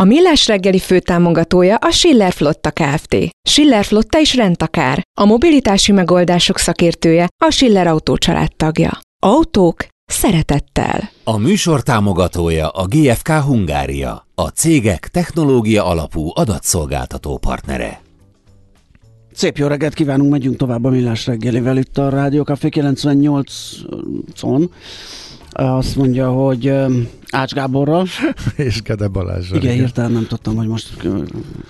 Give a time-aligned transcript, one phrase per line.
[0.00, 3.16] A Millás reggeli főtámogatója a Schiller Flotta Kft.
[3.48, 5.02] Schiller Flotta is rendtakár.
[5.20, 8.16] A mobilitási megoldások szakértője a Schiller Autó
[8.56, 8.98] tagja.
[9.22, 11.10] Autók szeretettel.
[11.24, 18.00] A műsor támogatója a GFK Hungária, a cégek technológia alapú adatszolgáltató partnere.
[19.32, 24.68] Szép jó reggelt kívánunk, megyünk tovább a Millás reggelivel itt a Rádió Café 98-on.
[25.52, 26.72] Azt mondja, hogy
[27.30, 28.06] Ács Gáborral.
[28.56, 29.62] és Gede Balázsral.
[29.62, 30.96] Igen, hirtelen nem tudtam, hogy most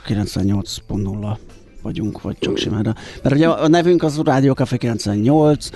[0.07, 1.37] 98.0
[1.83, 2.97] vagyunk, vagy csak simán.
[3.23, 5.69] Mert ugye a nevünk az Rádió Café 98,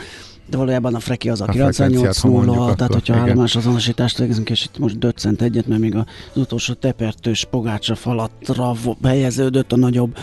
[0.51, 4.79] de valójában a Freki az a, a 98.0, tehát hogyha állomás azonosítást végzünk, és itt
[4.79, 8.75] most döccent egyet, mert még az utolsó tepertős pogácsa falatra
[9.05, 10.17] helyeződött a nagyobb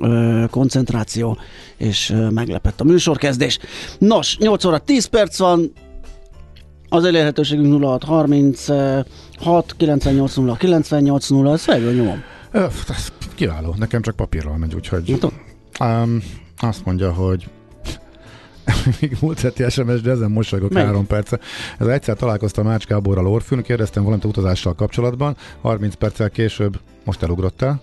[0.00, 1.38] ö, koncentráció,
[1.76, 3.58] és ö, meglepett a műsorkezdés.
[3.98, 5.72] Nos, 8 óra 10 perc van,
[6.94, 12.22] az elérhetőségünk 0636 980 980, ez fejből nyomom.
[12.50, 15.18] Ez kiváló, nekem csak papírral megy, úgyhogy
[15.80, 16.22] um,
[16.58, 17.48] azt mondja, hogy
[19.00, 20.88] még múlt heti SMS, de ezen mosolygok Melyik?
[20.88, 21.38] három perce.
[21.78, 27.82] Ez egyszer találkoztam Mács Gáborral Orfűn, kérdeztem valamit utazással kapcsolatban, 30 perccel később most elugrottál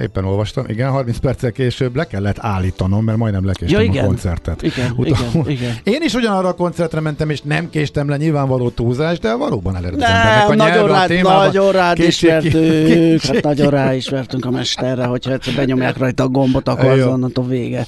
[0.00, 4.04] Éppen olvastam, igen, 30 perccel később le kellett állítanom, mert majdnem lekéstem ja, igen.
[4.04, 4.62] a koncertet.
[4.62, 5.74] Igen, igen, igen.
[5.82, 10.02] Én is ugyanarra a koncertre mentem, és nem késtem le, nyilvánvaló túlzás, de valóban elerőd
[10.02, 15.32] az embernek a nagyon rád, a nagyon rád ismertünk, hát nagyon ráismertünk a mesterre, hogyha
[15.32, 17.86] egyszer benyomják rajta a gombot, akkor az onnantól vége.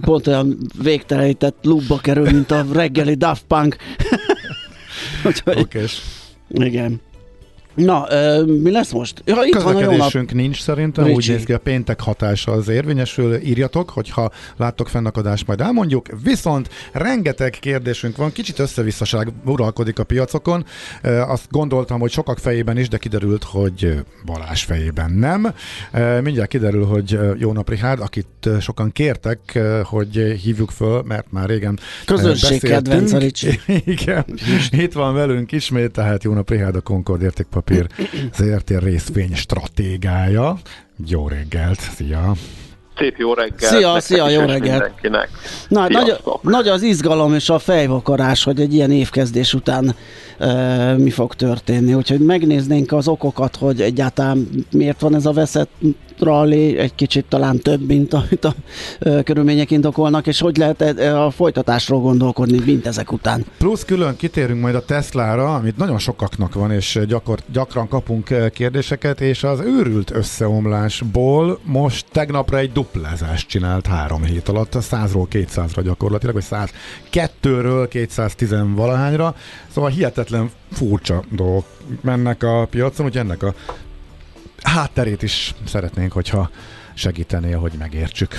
[0.00, 3.76] Pont olyan végtelenített lubba kerül, mint a reggeli Daft Punk.
[5.44, 5.84] Oké.
[6.48, 7.00] Igen.
[7.84, 9.22] Na, ö, mi lesz most?
[9.24, 10.30] Ja, itt van a jó nap.
[10.32, 11.16] nincs szerintem, Ricsi.
[11.16, 16.06] úgy néz ki a péntek hatása az érvényesül, írjatok, hogyha láttok fennakadást, majd elmondjuk.
[16.22, 20.64] Viszont rengeteg kérdésünk van, kicsit összevisszaság uralkodik a piacokon.
[21.26, 25.54] Azt gondoltam, hogy sokak fejében is, de kiderült, hogy Balázs fejében nem.
[26.22, 31.78] Mindjárt kiderül, hogy jó nap Richard, akit sokan kértek, hogy hívjuk föl, mert már régen
[32.04, 33.12] Közönség kedvenc,
[33.84, 34.24] Igen,
[34.70, 37.86] itt van velünk ismét, tehát jó nap Richard, a Concord értékpapír papír
[38.36, 40.58] ZRT részvény stratégája.
[41.06, 42.32] Jó reggelt, szia!
[42.98, 43.74] Szép jó reggelt!
[43.74, 44.92] Szia, szia, jó reggelt!
[45.68, 49.94] Na, nagy, nagy az izgalom és a fejvakarás, hogy egy ilyen évkezdés után
[50.38, 51.94] e, mi fog történni.
[51.94, 55.70] Úgyhogy megnéznénk az okokat, hogy egyáltalán miért van ez a veszett
[56.22, 58.54] rally, egy kicsit talán több, mint amit a
[58.98, 63.44] ö, körülmények indokolnak, és hogy lehet a folytatásról gondolkodni, mint ezek után.
[63.58, 69.20] Plusz külön kitérünk majd a Teslára, amit nagyon sokaknak van, és gyakor, gyakran kapunk kérdéseket,
[69.20, 76.34] és az őrült összeomlásból most tegnapra egy duplázást csinált három hét alatt, 100-ról 200-ra gyakorlatilag,
[76.34, 76.70] vagy
[77.12, 79.34] 102-ről 210 valahányra,
[79.74, 81.64] szóval hihetetlen furcsa dolgok
[82.00, 83.54] mennek a piacon, hogy ennek a
[84.62, 86.50] hátterét is szeretnénk, hogyha
[86.94, 88.34] segítenél, hogy megértsük.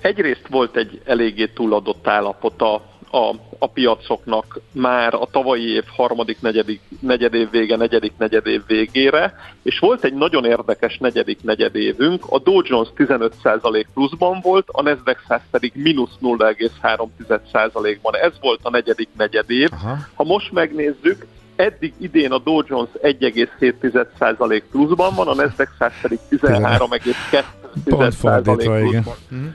[0.00, 6.80] Egyrészt volt egy eléggé túladott állapota a, a piacoknak már a tavalyi év harmadik negyedik,
[7.00, 12.88] negyedév vége, negyedik negyedév végére, és volt egy nagyon érdekes negyedik negyedévünk, a Dow Jones
[12.96, 18.16] 15% pluszban volt, a Nasdaq 100 pedig mínusz 0,3%-ban.
[18.16, 19.68] Ez volt a negyedik negyedév.
[19.72, 19.96] Aha.
[20.14, 21.26] Ha most megnézzük,
[21.58, 29.16] eddig idén a Dow Jones 1,7% pluszban van, a Nasdaq 100 pedig 13,2% pluszban.
[29.28, 29.46] Mhm.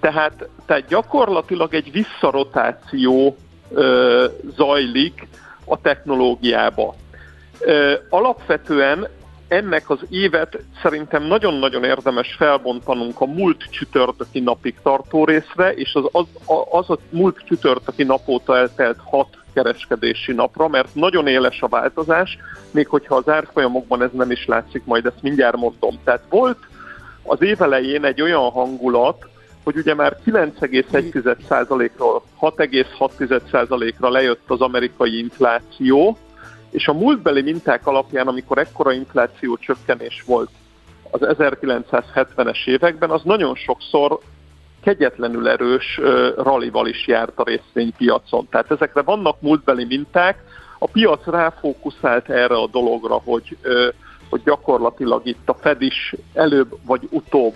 [0.00, 3.36] Tehát, tehát gyakorlatilag egy visszarotáció
[3.70, 4.24] ö,
[4.56, 5.28] zajlik
[5.64, 6.94] a technológiába.
[7.60, 9.08] Ö, alapvetően
[9.48, 16.04] ennek az évet szerintem nagyon-nagyon érdemes felbontanunk a múlt csütörtöki napig tartó részre, és az,
[16.12, 16.26] az,
[16.70, 22.38] az a múlt csütörtöki nap óta eltelt hat kereskedési napra, mert nagyon éles a változás,
[22.70, 25.98] még hogyha az árfolyamokban ez nem is látszik, majd ezt mindjárt mondom.
[26.04, 26.58] Tehát volt
[27.22, 29.26] az év elején egy olyan hangulat,
[29.64, 36.18] hogy ugye már 9,1%-ról 6,6%-ra lejött az amerikai infláció,
[36.70, 40.50] és a múltbeli minták alapján, amikor ekkora infláció csökkenés volt
[41.10, 44.18] az 1970-es években, az nagyon sokszor
[44.86, 46.00] kegyetlenül erős
[46.36, 48.48] rallival is járt a részvénypiacon.
[48.50, 50.42] Tehát ezekre vannak múltbeli minták,
[50.78, 53.56] a piac ráfókuszált erre a dologra, hogy,
[54.30, 57.54] hogy gyakorlatilag itt a Fed is előbb vagy utóbb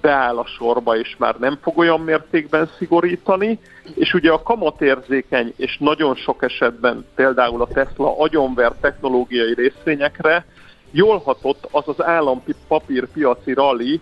[0.00, 3.58] beáll a sorba, és már nem fog olyan mértékben szigorítani,
[3.94, 10.46] és ugye a kamatérzékeny, és nagyon sok esetben például a Tesla agyonver technológiai részvényekre
[10.90, 14.00] jól hatott az az állampapírpiaci rally,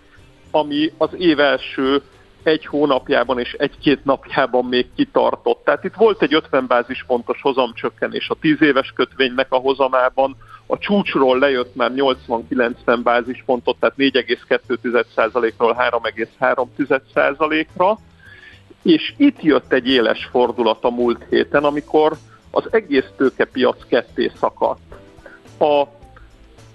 [0.50, 2.02] ami az év első
[2.48, 5.64] egy hónapjában és egy-két napjában még kitartott.
[5.64, 10.36] Tehát itt volt egy 50 bázispontos hozamcsökkenés a 10 éves kötvénynek a hozamában,
[10.66, 17.98] a csúcsról lejött már 80-90 bázispontot, tehát 4,2%-ról 3,3%-ra,
[18.82, 22.16] és itt jött egy éles fordulat a múlt héten, amikor
[22.50, 24.80] az egész tőkepiac ketté szakadt.
[25.58, 25.84] A,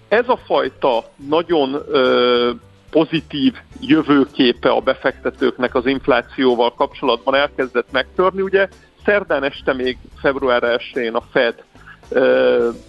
[0.08, 2.52] ez a fajta nagyon ö,
[2.94, 8.42] pozitív jövőképe a befektetőknek az inflációval kapcsolatban elkezdett megtörni.
[8.42, 8.68] Ugye
[9.06, 11.64] szerdán este még február 1-én a Fed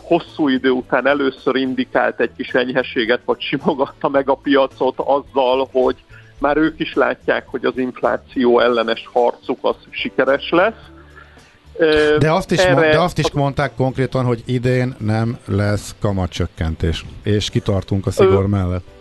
[0.01, 5.97] hosszú idő után először indikált egy kis enyhességet, vagy simogatta meg a piacot azzal, hogy
[6.39, 10.93] már ők is látják, hogy az infláció ellenes harcuk az sikeres lesz.
[12.19, 17.05] De azt, is Erre, mond, de azt is mondták konkrétan, hogy idén nem lesz kamatcsökkentés,
[17.23, 18.94] és kitartunk a szigor mellett.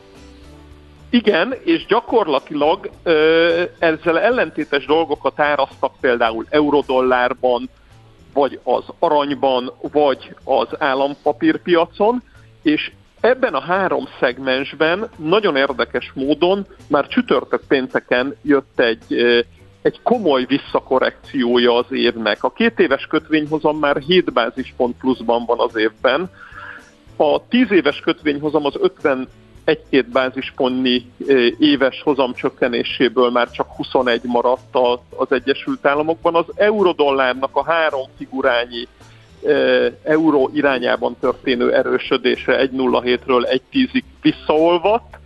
[1.13, 7.69] Igen, és gyakorlatilag ö, ezzel ellentétes dolgokat árasztak például eurodollárban,
[8.33, 12.23] vagy az aranyban, vagy az állampapírpiacon,
[12.61, 19.15] és ebben a három szegmensben nagyon érdekes módon már csütörtök pénteken jött egy,
[19.81, 22.43] egy komoly visszakorrekciója az évnek.
[22.43, 26.29] A két éves kötvényhozam már 7 bázispont pluszban van az évben,
[27.15, 29.27] a 10 éves kötvényhozam az 50
[29.63, 31.11] egy-két bázispontnyi
[31.59, 34.77] éves hozam csökkenéséből már csak 21 maradt
[35.15, 36.35] az Egyesült Államokban.
[36.35, 38.87] Az eurodollárnak a három figurányi
[40.03, 45.17] euró irányában történő erősödése 1.07-ről 1.10-ig visszaolvadt.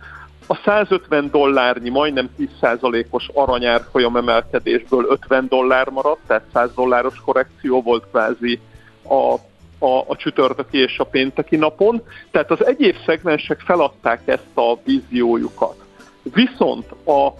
[0.46, 8.04] A 150 dollárnyi, majdnem 10%-os aranyárfolyam emelkedésből 50 dollár maradt, tehát 100 dolláros korrekció volt
[8.10, 8.60] kvázi
[9.04, 9.34] a
[9.78, 15.84] a, a csütörtöki és a pénteki napon, tehát az egyéb szegmensek feladták ezt a víziójukat.
[16.22, 17.32] Viszont a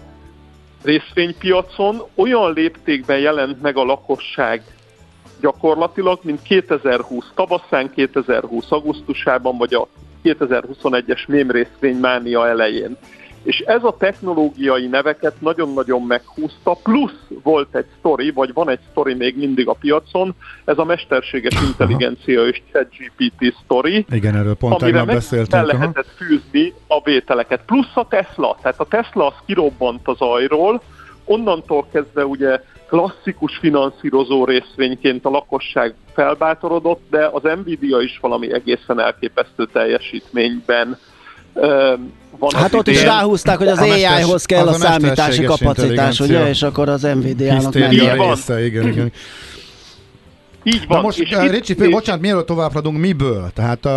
[0.83, 4.63] részvénypiacon olyan léptékben jelent meg a lakosság
[5.41, 9.87] gyakorlatilag, mint 2020 tavaszán, 2020 augusztusában, vagy a
[10.23, 12.97] 2021-es mém részvénymánia elején
[13.43, 19.13] és ez a technológiai neveket nagyon-nagyon meghúzta, plusz volt egy sztori, vagy van egy sztori
[19.13, 24.05] még mindig a piacon, ez a mesterséges intelligencia és ChatGPT sztori.
[24.09, 25.65] Igen, erről pont amire beszéltünk.
[25.65, 26.15] lehetett aha.
[26.15, 27.61] fűzni a vételeket.
[27.65, 30.81] Plusz a Tesla, tehát a Tesla az kirobbant az ajról,
[31.25, 38.99] onnantól kezdve ugye klasszikus finanszírozó részvényként a lakosság felbátorodott, de az Nvidia is valami egészen
[38.99, 40.97] elképesztő teljesítményben
[42.39, 46.61] van hát ott is ráhúzták, hogy az AI-hoz kell a, a számítási kapacitás, ugye, és
[46.61, 48.13] akkor az Nvidia-nak mennie.
[48.13, 49.11] Része, igen, igen.
[50.63, 50.97] Így van.
[50.97, 51.89] Na most, és uh, Ricsi, és...
[51.89, 53.51] bocsánat, mielőtt továbbradunk, miből?
[53.53, 53.91] Tehát uh,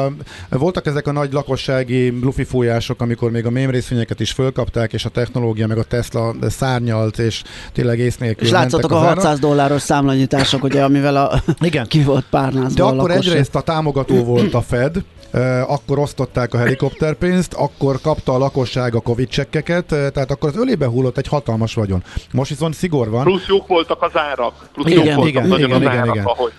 [0.48, 5.04] voltak ezek a nagy lakossági lufi fújások, amikor még a mém részvényeket is fölkapták, és
[5.04, 9.82] a technológia, meg a Tesla szárnyalt, és tényleg ész nélkül És látszottak a 600 dolláros
[9.82, 11.86] számlanyítások, ugye, amivel a Igen.
[11.92, 14.96] ki volt párnázva De akkor egyrészt a támogató volt a Fed,
[15.66, 20.86] akkor osztották a helikopterpénzt, akkor kapta a lakosság a Covid csekkeket, tehát akkor az ölébe
[20.86, 22.02] hullott egy hatalmas vagyon.
[22.32, 23.24] Most viszont szigor van.
[23.24, 24.68] Plusz jók voltak az árak.
[24.72, 26.26] Plusz igen, jók voltak igen, nagyon igen, az igen, árak, igen.
[26.26, 26.52] ahogy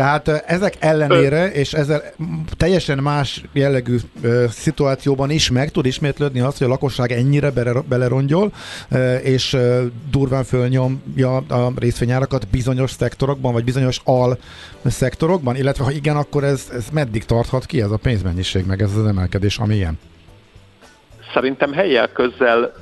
[0.00, 2.02] tehát ezek ellenére, és ezzel
[2.56, 3.96] teljesen más jellegű
[4.48, 8.52] szituációban is meg tud ismétlődni az, hogy a lakosság ennyire bele, belerongyol,
[9.22, 9.56] és
[10.10, 14.38] durván fölnyomja a részvényárakat bizonyos szektorokban, vagy bizonyos al
[14.84, 18.96] szektorokban, illetve ha igen, akkor ez, ez meddig tarthat ki ez a pénzmennyiség, meg ez
[18.96, 19.98] az emelkedés, ami ilyen?
[21.32, 22.72] Szerintem helyel közzel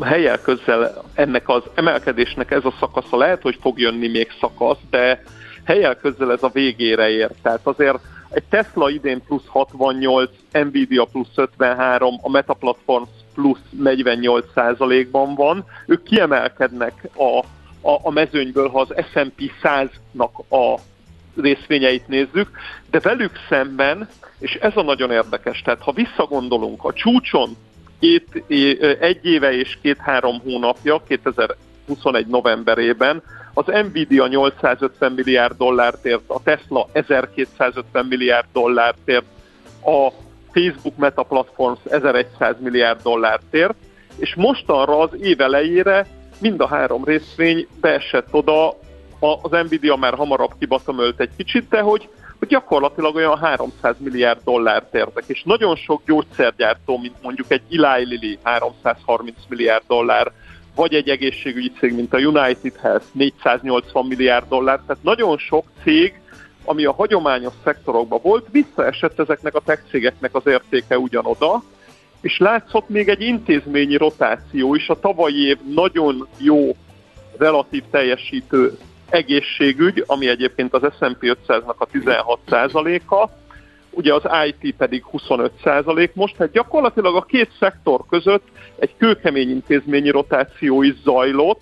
[0.00, 5.22] helyel közzel ennek az emelkedésnek ez a szakasza lehet, hogy fog jönni még szakasz, de
[5.66, 7.30] helyel közel ez a végére ér.
[7.42, 7.98] Tehát azért
[8.30, 15.64] egy Tesla idén plusz 68, Nvidia plusz 53, a Meta Platforms plusz 48 százalékban van.
[15.86, 17.38] Ők kiemelkednek a,
[17.88, 20.80] a, a mezőnyből, ha az S&P 100-nak a
[21.36, 22.50] részvényeit nézzük,
[22.90, 24.08] de velük szemben,
[24.38, 27.56] és ez a nagyon érdekes, tehát ha visszagondolunk a csúcson
[28.00, 28.44] két,
[29.00, 33.22] egy éve és két-három hónapja, 2021 novemberében
[33.58, 39.24] az Nvidia 850 milliárd dollárt ért, a Tesla 1250 milliárd dollárt ért,
[39.84, 40.12] a
[40.52, 43.74] Facebook Meta Platforms 1100 milliárd dollárt ért,
[44.16, 46.06] és mostanra az év elejére
[46.40, 48.68] mind a három részvény beesett oda,
[49.18, 52.08] az Nvidia már hamarabb kibatomölt egy kicsit, de hogy
[52.38, 58.04] hogy gyakorlatilag olyan 300 milliárd dollárt értek, és nagyon sok gyógyszergyártó, mint mondjuk egy Eli
[58.04, 60.32] Lilly 330 milliárd dollár,
[60.76, 66.20] vagy egy egészségügyi cég, mint a United Health 480 milliárd dollár, tehát nagyon sok cég,
[66.64, 71.62] ami a hagyományos szektorokban volt, visszaesett ezeknek a tech cégeknek az értéke ugyanoda,
[72.20, 74.88] és látszott még egy intézményi rotáció is.
[74.88, 76.76] A tavalyi év nagyon jó
[77.38, 78.78] relatív teljesítő
[79.08, 83.28] egészségügy, ami egyébként az S&P 500-nak a 16%-a,
[83.96, 88.46] ugye az IT pedig 25% most, tehát gyakorlatilag a két szektor között
[88.78, 91.60] egy kőkemény intézményi rotáció is zajlott,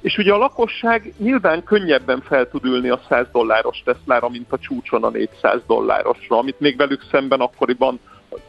[0.00, 4.58] és ugye a lakosság nyilván könnyebben fel tud ülni a 100 dolláros Teslára, mint a
[4.58, 8.00] csúcson a 400 dollárosra, amit még velük szemben akkoriban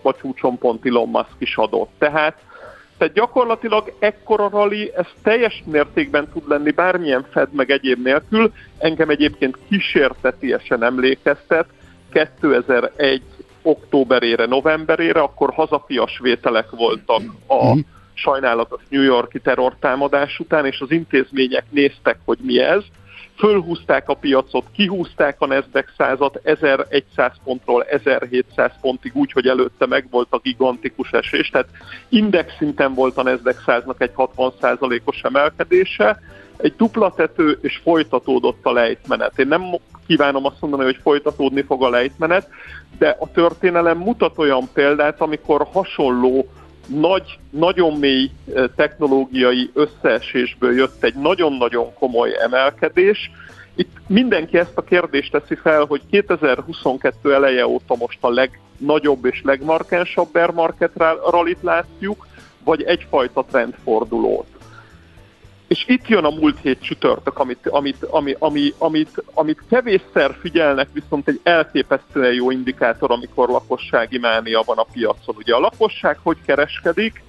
[0.01, 1.91] a csúcson pont Elon Musk is adott.
[1.97, 2.37] Tehát,
[2.97, 8.51] tehát gyakorlatilag ekkora rally, ez teljes mértékben tud lenni bármilyen fed meg egyéb nélkül.
[8.77, 11.65] Engem egyébként kísértetiesen emlékeztet
[12.15, 13.21] 2001
[13.61, 17.79] októberére, novemberére, akkor hazafias vételek voltak a mhm.
[18.13, 22.83] sajnálatos New Yorki terrortámadás után, és az intézmények néztek, hogy mi ez,
[23.37, 30.07] fölhúzták a piacot, kihúzták a Nasdaq százat 1100 pontról 1700 pontig úgy, hogy előtte meg
[30.09, 31.69] volt a gigantikus esés, tehát
[32.09, 36.19] index szinten volt a Nasdaq száznak egy 60%-os emelkedése,
[36.57, 39.39] egy dupla tető, és folytatódott a lejtmenet.
[39.39, 39.61] Én nem
[40.07, 42.49] kívánom azt mondani, hogy folytatódni fog a lejtmenet,
[42.97, 46.47] de a történelem mutat olyan példát, amikor hasonló
[46.87, 48.31] nagy, nagyon mély
[48.75, 53.31] technológiai összeesésből jött egy nagyon-nagyon komoly emelkedés.
[53.75, 59.41] Itt mindenki ezt a kérdést teszi fel, hogy 2022 eleje óta most a legnagyobb és
[59.43, 60.91] legmarkánsabb bear market
[61.29, 62.27] rallit látjuk,
[62.63, 64.54] vagy egyfajta trendfordulót.
[65.67, 70.87] És itt jön a múlt hét csütörtök, amit, amit, ami, ami, amit, amit kevésszer figyelnek,
[70.93, 75.35] viszont egy elképesztően jó indikátor, amikor lakossági mánia van a piacon.
[75.37, 77.23] Ugye a lakosság hogy kereskedik?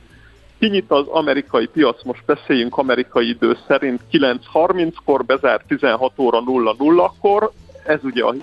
[0.58, 7.50] Kinyit az amerikai piac, most beszéljünk amerikai idő szerint 9.30-kor, bezár 16 óra 00-kor,
[7.86, 8.34] ez ugye a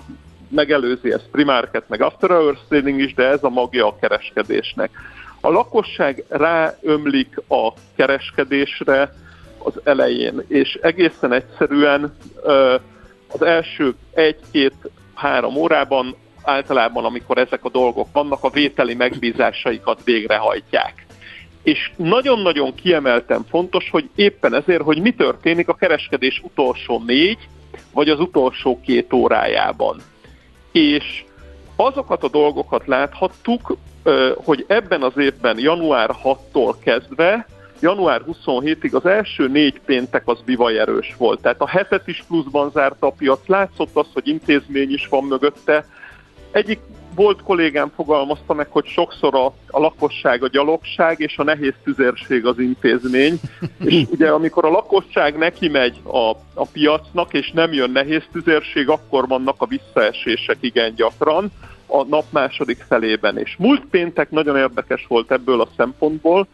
[0.48, 4.90] megelőzi ezt primarket, meg after hours trading is, de ez a magja a kereskedésnek.
[5.40, 9.12] A lakosság ráömlik a kereskedésre,
[9.64, 12.16] az elején, és egészen egyszerűen
[13.28, 21.06] az első egy-két-három órában általában, amikor ezek a dolgok vannak, a vételi megbízásaikat végrehajtják.
[21.62, 27.38] És nagyon-nagyon kiemelten fontos, hogy éppen ezért, hogy mi történik a kereskedés utolsó négy,
[27.92, 29.96] vagy az utolsó két órájában.
[30.72, 31.24] És
[31.76, 33.76] azokat a dolgokat láthattuk,
[34.36, 37.46] hogy ebben az évben január 6-tól kezdve
[37.80, 41.40] január 27-ig az első négy péntek az bivaj erős volt.
[41.40, 45.86] Tehát a hetet is pluszban zárta a piac, látszott az, hogy intézmény is van mögötte.
[46.50, 46.78] Egyik
[47.14, 52.46] volt kollégám fogalmazta meg, hogy sokszor a, a lakosság a gyalogság, és a nehéz tüzérség
[52.46, 53.40] az intézmény.
[53.84, 58.88] És ugye amikor a lakosság neki megy a, a piacnak, és nem jön nehéz tüzérség,
[58.88, 61.50] akkor vannak a visszaesések igen gyakran
[61.86, 63.38] a nap második felében.
[63.38, 66.46] És múlt péntek nagyon érdekes volt ebből a szempontból,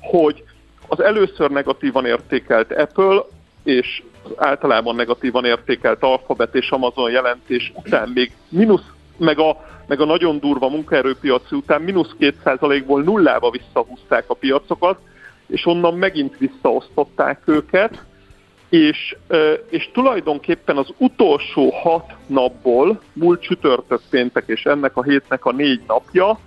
[0.00, 0.44] hogy
[0.88, 3.22] az először negatívan értékelt Apple
[3.62, 4.02] és
[4.36, 10.38] általában negatívan értékelt Alphabet és Amazon jelentés után még mínusz, meg a, meg a nagyon
[10.38, 14.98] durva munkaerőpiaci után mínusz 2%-ból nullába visszahúzták a piacokat,
[15.46, 18.02] és onnan megint visszaosztották őket,
[18.68, 19.16] és,
[19.68, 25.80] és tulajdonképpen az utolsó hat napból, múlt csütörtök péntek és ennek a hétnek a négy
[25.86, 26.38] napja,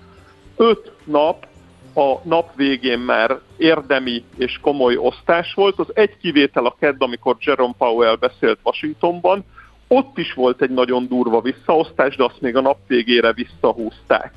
[0.57, 1.45] öt nap
[1.93, 5.79] a nap végén már érdemi és komoly osztás volt.
[5.79, 9.45] Az egy kivétel a kedd, amikor Jerome Powell beszélt Washingtonban,
[9.87, 14.33] ott is volt egy nagyon durva visszaosztás, de azt még a nap végére visszahúzták.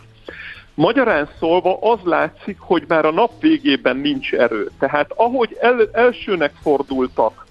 [0.74, 4.70] Magyarán szólva az látszik, hogy már a nap végében nincs erő.
[4.78, 7.46] Tehát ahogy el, elsőnek fordultak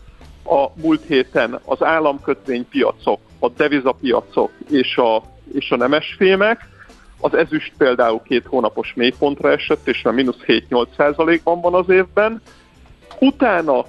[0.45, 6.67] a múlt héten az államkötvénypiacok, a devizapiacok és a, és a nemesfémek,
[7.19, 12.41] az ezüst például két hónapos mélypontra esett, és már mínusz 7-8 százalékban van az évben.
[13.19, 13.85] Utána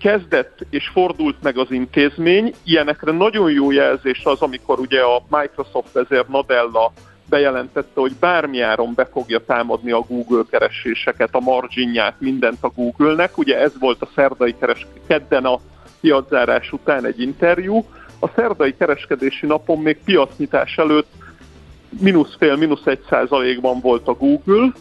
[0.00, 2.54] kezdett és fordult meg az intézmény.
[2.64, 6.92] Ilyenekre nagyon jó jelzés az, amikor ugye a Microsoft vezér Nadella
[7.28, 13.38] bejelentette, hogy bármi áron be fogja támadni a Google kereséseket, a marginját, mindent a Google-nek.
[13.38, 15.60] Ugye ez volt a szerdai keres kedden a
[16.00, 17.84] piaczárás után egy interjú.
[18.20, 21.12] A szerdai kereskedési napon még piacnyitás előtt
[22.00, 24.72] mínusz fél, mínusz egy százalékban volt a Google,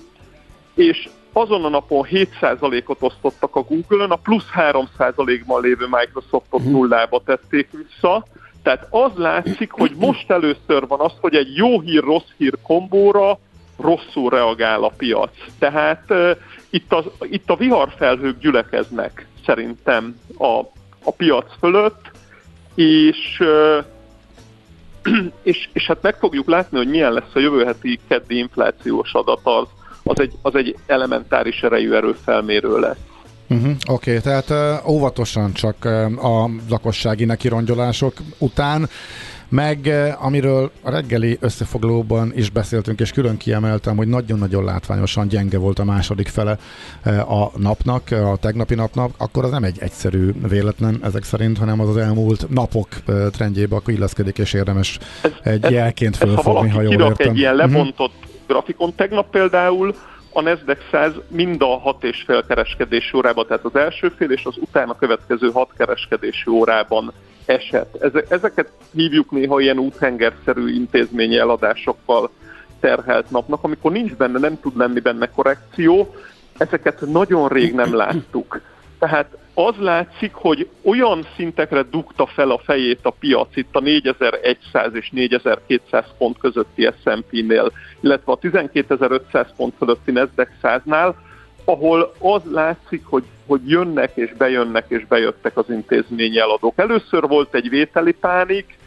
[0.75, 6.61] és azon a napon 7 százalékot osztottak a Google-ön, a plusz 3 százalékban lévő Microsoftot
[6.61, 6.71] mhm.
[6.71, 8.25] nullába tették vissza,
[8.63, 13.39] Tehát az látszik, hogy most először van az, hogy egy jó hír, rossz hír kombóra
[13.77, 15.31] rosszul reagál a piac.
[15.59, 16.31] Tehát uh,
[16.69, 20.59] itt, az, itt a viharfelhők gyülekeznek szerintem a,
[21.03, 22.11] a piac fölött,
[22.75, 23.85] és, uh,
[25.43, 29.39] és, és hát meg fogjuk látni, hogy milyen lesz a jövő heti keddi inflációs adat,
[29.43, 29.67] az,
[30.03, 32.97] az, egy, az egy elementáris erejű erőfelmérő lesz.
[33.49, 38.89] Uh-huh, Oké, okay, tehát uh, óvatosan csak uh, a lakossági nekirongyolások után,
[39.49, 45.57] meg uh, amiről a reggeli összefoglalóban is beszéltünk, és külön kiemeltem, hogy nagyon-nagyon látványosan gyenge
[45.57, 46.57] volt a második fele
[47.05, 51.79] uh, a napnak, a tegnapi napnak, akkor az nem egy egyszerű véletlen ezek szerint, hanem
[51.79, 52.87] az az elmúlt napok
[53.31, 54.99] trendjébe akkor illeszkedik, és érdemes
[55.43, 57.29] egy ez, jelként fölfogni, ha jól értem.
[57.29, 58.31] egy ilyen lebontott uh-huh.
[58.47, 59.95] grafikon, tegnap például
[60.33, 64.45] a Nasdaq 100 mind a hat és fél kereskedési órában, tehát az első fél és
[64.45, 67.13] az utána következő hat kereskedési órában
[67.45, 67.95] esett.
[68.29, 72.29] Ezeket hívjuk néha ilyen úthengerszerű intézményi eladásokkal
[72.79, 76.15] terhelt napnak, amikor nincs benne, nem tud lenni benne korrekció,
[76.57, 78.61] ezeket nagyon rég nem láttuk.
[78.99, 84.93] Tehát az látszik, hogy olyan szintekre dugta fel a fejét a piac itt a 4100
[84.93, 91.13] és 4200 pont közötti S&P-nél, illetve a 12500 pont fölötti Nasdaq 100-nál,
[91.65, 96.73] ahol az látszik, hogy, hogy jönnek és bejönnek és bejöttek az intézményi eladók.
[96.75, 98.77] Először volt egy vételi pánik,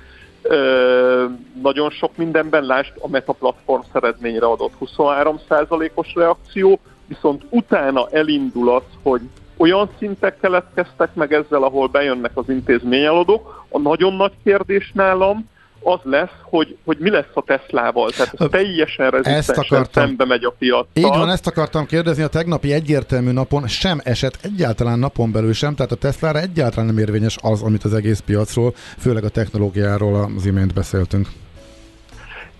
[0.42, 1.24] ö,
[1.62, 8.82] nagyon sok mindenben, lásd a Meta platform szeredményre adott 23%-os reakció, viszont utána elindul az,
[9.02, 9.20] hogy
[9.56, 13.64] olyan szintek keletkeztek meg ezzel, ahol bejönnek az intézményeladók.
[13.68, 15.48] A nagyon nagy kérdés nálam
[15.82, 18.10] az lesz, hogy, hogy mi lesz a Teslával.
[18.10, 20.86] Tehát ez teljesen rezisztensen szembe megy a piaccal.
[20.92, 22.22] Így van, ezt akartam kérdezni.
[22.22, 26.98] A tegnapi egyértelmű napon sem esett egyáltalán napon belül sem, tehát a Teslára egyáltalán nem
[26.98, 31.28] érvényes az, amit az egész piacról, főleg a technológiáról az imént beszéltünk.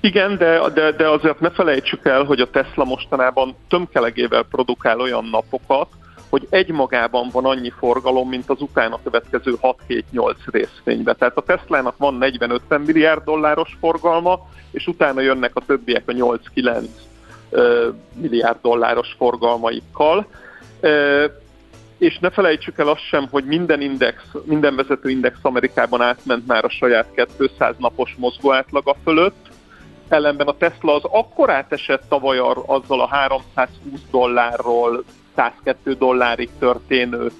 [0.00, 5.24] Igen, de, de, de azért ne felejtsük el, hogy a Tesla mostanában tömkelegével produkál olyan
[5.24, 5.88] napokat,
[6.30, 9.54] hogy egymagában van annyi forgalom, mint az utána következő
[9.88, 11.14] 6-7-8 részvénybe.
[11.14, 16.86] Tehát a Tesla-nak van 40-50 milliárd dolláros forgalma, és utána jönnek a többiek a 8-9
[18.14, 20.26] milliárd dolláros forgalmaikkal.
[21.98, 26.64] És ne felejtsük el azt sem, hogy minden index, minden vezető index Amerikában átment már
[26.64, 29.46] a saját 200 napos mozgó átlaga fölött,
[30.08, 35.04] ellenben a Tesla az akkor átesett tavaly azzal a 320 dollárról
[35.38, 37.30] 102 dollárig történő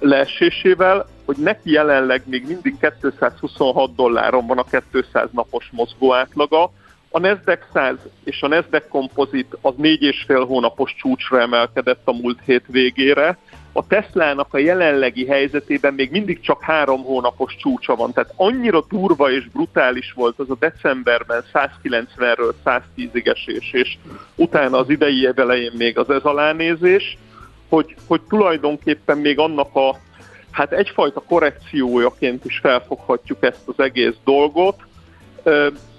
[0.00, 6.72] leesésével, hogy neki jelenleg még mindig 226 dolláron van a 200 napos mozgó átlaga,
[7.10, 12.12] a Nasdaq 100 és a Nasdaq Composite az négy és fél hónapos csúcsra emelkedett a
[12.12, 13.38] múlt hét végére,
[13.72, 18.12] a Teslának a jelenlegi helyzetében még mindig csak három hónapos csúcsa van.
[18.12, 23.98] Tehát annyira durva és brutális volt az a decemberben 190-ről 110-ig esés, és
[24.34, 27.18] utána az idei év elején még az ez alánézés,
[27.68, 29.96] hogy, hogy tulajdonképpen még annak a
[30.50, 34.76] hát egyfajta korrekciójaként is felfoghatjuk ezt az egész dolgot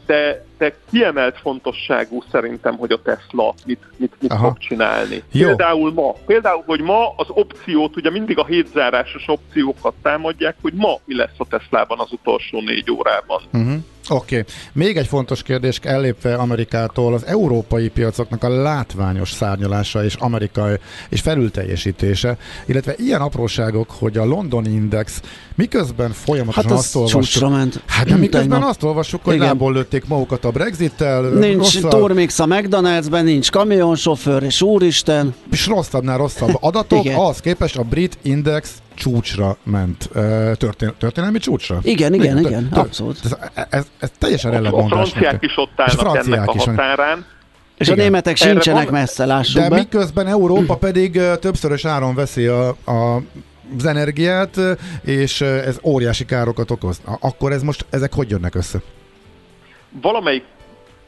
[0.06, 5.24] de, de kiemelt fontosságú szerintem, hogy a Tesla mit, mit, mit fog csinálni.
[5.32, 5.48] Jó.
[5.48, 11.00] Például ma, például, hogy ma az opciót, ugye mindig a hétzárásos opciókat támadják, hogy ma
[11.06, 13.42] mi lesz a Teslában az utolsó négy órában.
[13.54, 13.80] Uh-huh.
[14.10, 14.40] Oké.
[14.40, 14.54] Okay.
[14.74, 20.76] Még egy fontos kérdés, ellépve Amerikától, az európai piacoknak a látványos szárnyalása és amerikai
[21.10, 25.22] és felülteljesítése, illetve ilyen apróságok, hogy a London Index
[25.56, 27.50] miközben folyamatosan hát azt olvassuk.
[27.50, 27.82] ment.
[27.88, 31.22] Hát de miközben azt olvassuk, hogy lából lőtték magukat a Brexit-tel.
[31.22, 35.36] Nincs rosszabb, Turmix a McDonald'sben, nincs kamionsofőr, és úristen.
[35.52, 40.10] És rosszabbnál rosszabb adatok, az képest a brit index csúcsra ment.
[40.58, 41.80] Történ- történelmi csúcsra?
[41.82, 43.20] Igen, igen, igen, igen abszolút.
[43.24, 43.36] Ez,
[43.70, 44.92] ez, ez teljesen ellentmondás.
[44.92, 47.26] A franciák is ott állnak ennek a határán.
[47.78, 48.00] És igen.
[48.00, 49.76] a németek sincsenek van, messze, lássuk De be.
[49.76, 53.22] miközben Európa pedig többszörös áron veszi a, a
[53.78, 54.60] az energiát,
[55.02, 57.02] és ez óriási károkat okoz.
[57.20, 58.82] Akkor ez most, ezek hogy jönnek össze?
[59.92, 60.46] Valamelyik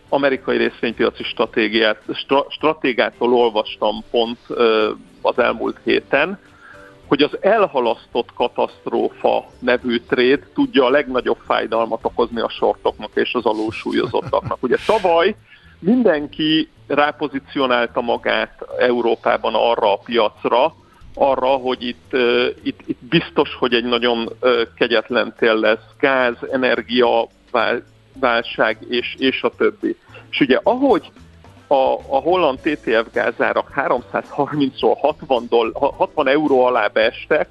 [0.09, 4.39] amerikai részvénypiaci stratégiát, stra, stratégától olvastam pont
[5.21, 6.39] az elmúlt héten,
[7.07, 13.45] hogy az elhalasztott katasztrófa nevű trade tudja a legnagyobb fájdalmat okozni a sortoknak és az
[13.45, 14.63] alulsúlyozottaknak.
[14.63, 15.35] Ugye tavaly
[15.79, 20.75] mindenki rápozícionálta magát Európában arra a piacra,
[21.15, 22.15] arra, hogy itt,
[22.63, 24.29] itt, itt biztos, hogy egy nagyon
[24.75, 27.27] kegyetlen tél lesz, gáz, energia,
[28.19, 29.97] válság és, és a többi.
[30.29, 31.11] És ugye ahogy
[31.67, 37.49] a, a holland TTF gázárak 330-ról 60, doll, 60 euró alá beestek,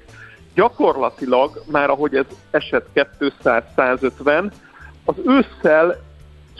[0.53, 2.87] gyakorlatilag már ahogy ez esett
[3.19, 4.51] 200-150,
[5.05, 6.01] az ősszel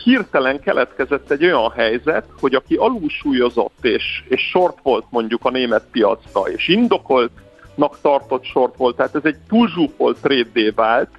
[0.04, 5.84] hirtelen keletkezett egy olyan helyzet, hogy aki alulsúlyozott és, és short volt mondjuk a német
[5.90, 11.10] piacra, és indokoltnak tartott short volt, tehát ez egy túlzsúfolt trade vált,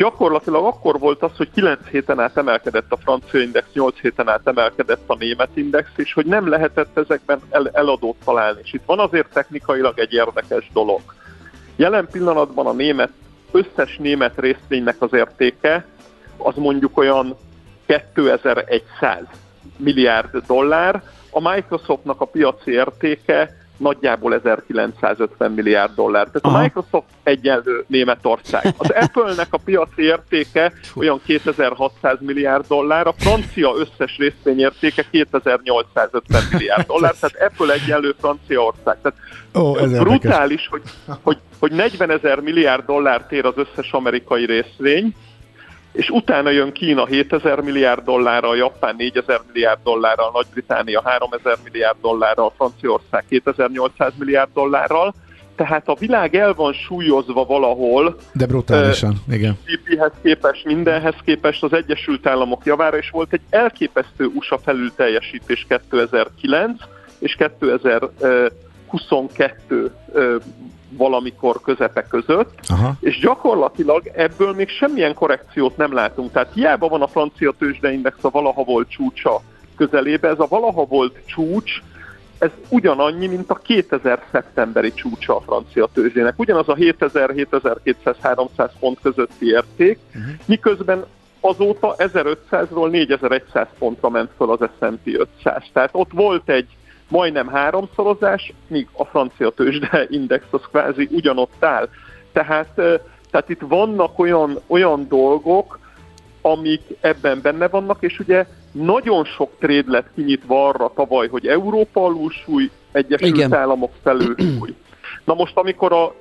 [0.00, 4.46] gyakorlatilag akkor volt az, hogy 9 héten át emelkedett a francia index, 8 héten át
[4.46, 8.60] emelkedett a német index, és hogy nem lehetett ezekben el, eladót találni.
[8.62, 11.00] És itt van azért technikailag egy érdekes dolog.
[11.76, 13.10] Jelen pillanatban a német,
[13.50, 15.86] összes német részvénynek az értéke
[16.36, 17.36] az mondjuk olyan
[17.86, 19.22] 2100
[19.76, 26.26] milliárd dollár, a Microsoftnak a piaci értéke nagyjából 1950 milliárd dollár.
[26.26, 26.58] Tehát Aha.
[26.58, 28.74] a Microsoft egyenlő Németország.
[28.76, 36.86] Az Apple-nek a piaci értéke olyan 2600 milliárd dollár, a francia összes részvényértéke 2850 milliárd
[36.86, 38.98] dollár, tehát Apple egyenlő Franciaország.
[39.02, 39.18] Tehát
[39.52, 40.82] oh, ez brutális, hogy,
[41.22, 45.14] hogy, hogy 40 ezer milliárd dollár tér az összes amerikai részvény,
[45.92, 52.52] és utána jön Kína 7000 milliárd dollárral, Japán 4000 milliárd dollárral, Nagy-Británia 3000 milliárd dollárral,
[52.56, 55.14] Franciaország 2800 milliárd dollárral,
[55.56, 58.16] tehát a világ el van súlyozva valahol.
[58.32, 59.58] De brutálisan, uh, igen.
[59.66, 65.66] GDP-hez képest, mindenhez képest az Egyesült Államok javára, és volt egy elképesztő USA felül teljesítés
[65.68, 66.80] 2009
[67.18, 70.34] és 2022 uh,
[70.96, 72.94] valamikor közepe között, Aha.
[73.00, 76.32] és gyakorlatilag ebből még semmilyen korrekciót nem látunk.
[76.32, 79.40] Tehát hiába van a francia tőzsdeindex a valaha volt csúcsa
[79.76, 81.82] közelébe, ez a valaha volt csúcs,
[82.38, 86.34] ez ugyanannyi, mint a 2000 szeptemberi csúcsa a francia tőzsdének.
[86.36, 90.32] Ugyanaz a 7000, 7200, 300 pont közötti érték, uh-huh.
[90.44, 91.04] miközben
[91.40, 95.62] azóta 1500-ról 4100 pontra ment föl az S&P 500.
[95.72, 96.66] Tehát ott volt egy
[97.10, 101.88] majdnem háromszorozás, míg a francia tőzsde index az kvázi ugyanott áll.
[102.32, 102.74] Tehát,
[103.30, 105.78] tehát itt vannak olyan, olyan dolgok,
[106.40, 112.04] amik ebben benne vannak, és ugye nagyon sok tréd lett kinyitva arra tavaly, hogy Európa
[112.04, 113.54] alulsúly, Egyesült Igen.
[113.54, 114.74] Államok felülsúly.
[115.24, 116.14] Na most, amikor a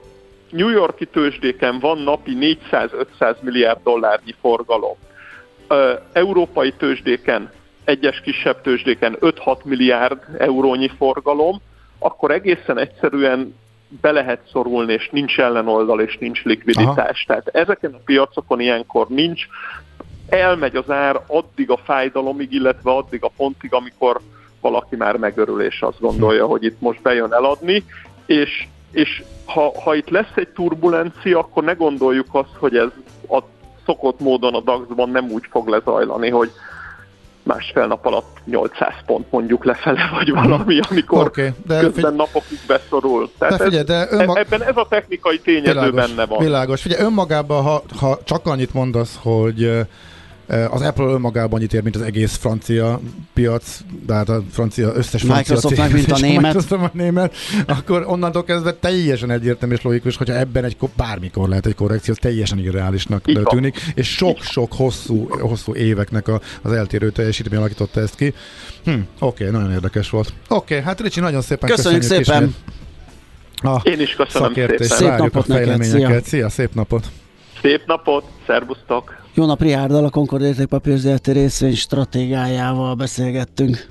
[0.49, 4.95] New Yorki tőzsdéken van napi 400-500 milliárd dollárnyi forgalom,
[6.13, 7.52] európai tőzsdéken
[7.89, 11.62] egyes kisebb tőzsdéken 5-6 milliárd eurónyi forgalom,
[11.99, 13.56] akkor egészen egyszerűen
[14.02, 17.25] be lehet szorulni, és nincs ellenoldal, és nincs likviditás.
[17.28, 17.28] Aha.
[17.28, 19.47] Tehát ezeken a piacokon ilyenkor nincs.
[20.30, 24.19] Elmegy az ár addig a fájdalomig, illetve addig a pontig, amikor
[24.62, 27.84] valaki már megörül, és azt gondolja, hogy itt most bejön eladni,
[28.25, 32.89] és, és ha, ha itt lesz egy turbulencia, akkor ne gondoljuk azt, hogy ez
[33.30, 33.39] a
[33.86, 36.52] szokott módon a DAX-ban nem úgy fog lezajlani, hogy
[37.49, 42.59] másfél nap alatt 800 pont mondjuk lefele, vagy valami, amikor okay, de közben figy- napokig
[42.67, 43.31] beszorul.
[43.38, 44.38] Tehát de figyelj, de önmag...
[44.38, 46.39] ebben ez a technikai tényező világos, benne van.
[46.39, 46.81] Világos.
[46.81, 49.88] Figyelj, önmagában, ha, ha csak annyit mondasz, hogy
[50.69, 52.99] az Apple önmagában annyit ér, mint az egész francia
[53.33, 56.53] piac, de hát a francia összes francia Microsoft meg, mint a német.
[56.53, 57.35] Microsoft a német,
[57.67, 62.19] akkor onnantól kezdve teljesen egyértelmű és logikus, hogyha ebben egy bármikor lehet egy korrekció, az
[62.21, 68.33] teljesen irreálisnak tűnik, és sok-sok hosszú, hosszú éveknek a, az eltérő teljesítmény alakította ezt ki.
[68.83, 70.33] Hm, Oké, okay, nagyon érdekes volt.
[70.47, 72.55] Oké, okay, hát Ricsi, nagyon szépen köszönjük, köszönjük szépen.
[73.62, 74.88] A Én is köszönöm szépen.
[74.88, 76.21] Szép napot a neked, szia.
[76.23, 77.05] szia, szép napot.
[77.62, 79.18] Szép napot, szervusztok.
[79.39, 83.89] Jó nap, Riárdal, a Concord Értékpapír ZRT részvény stratégiájával beszélgettünk.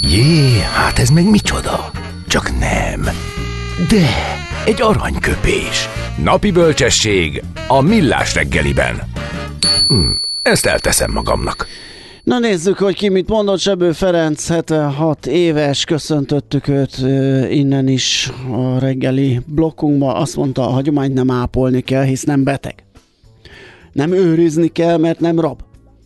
[0.00, 1.90] Jé, hát ez meg micsoda?
[2.26, 3.02] Csak nem.
[3.88, 4.06] De,
[4.64, 5.88] egy aranyköpés.
[6.22, 9.02] Napi bölcsesség a millás reggeliben.
[9.88, 10.10] Hm,
[10.42, 11.66] ezt elteszem magamnak.
[12.22, 13.58] Na nézzük, hogy ki mit mondott.
[13.58, 16.96] Sebő Ferenc, 76 éves, köszöntöttük őt
[17.50, 20.14] innen is a reggeli blokkunkba.
[20.14, 22.84] Azt mondta, a hagyományt nem ápolni kell, hisz nem beteg.
[23.92, 25.62] Nem őrizni kell, mert nem rab.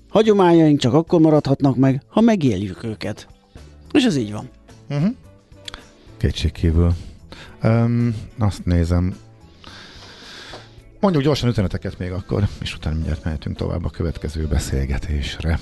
[0.08, 3.28] Hagyományaink csak akkor maradhatnak meg, ha megéljük őket.
[3.92, 4.48] És ez így van.
[4.90, 5.14] Uh-huh.
[6.16, 6.92] Kétségkívül.
[7.62, 9.16] Um, azt nézem.
[11.00, 15.58] Mondjuk gyorsan üzeneteket még akkor, és utána mindjárt mehetünk tovább a következő beszélgetésre.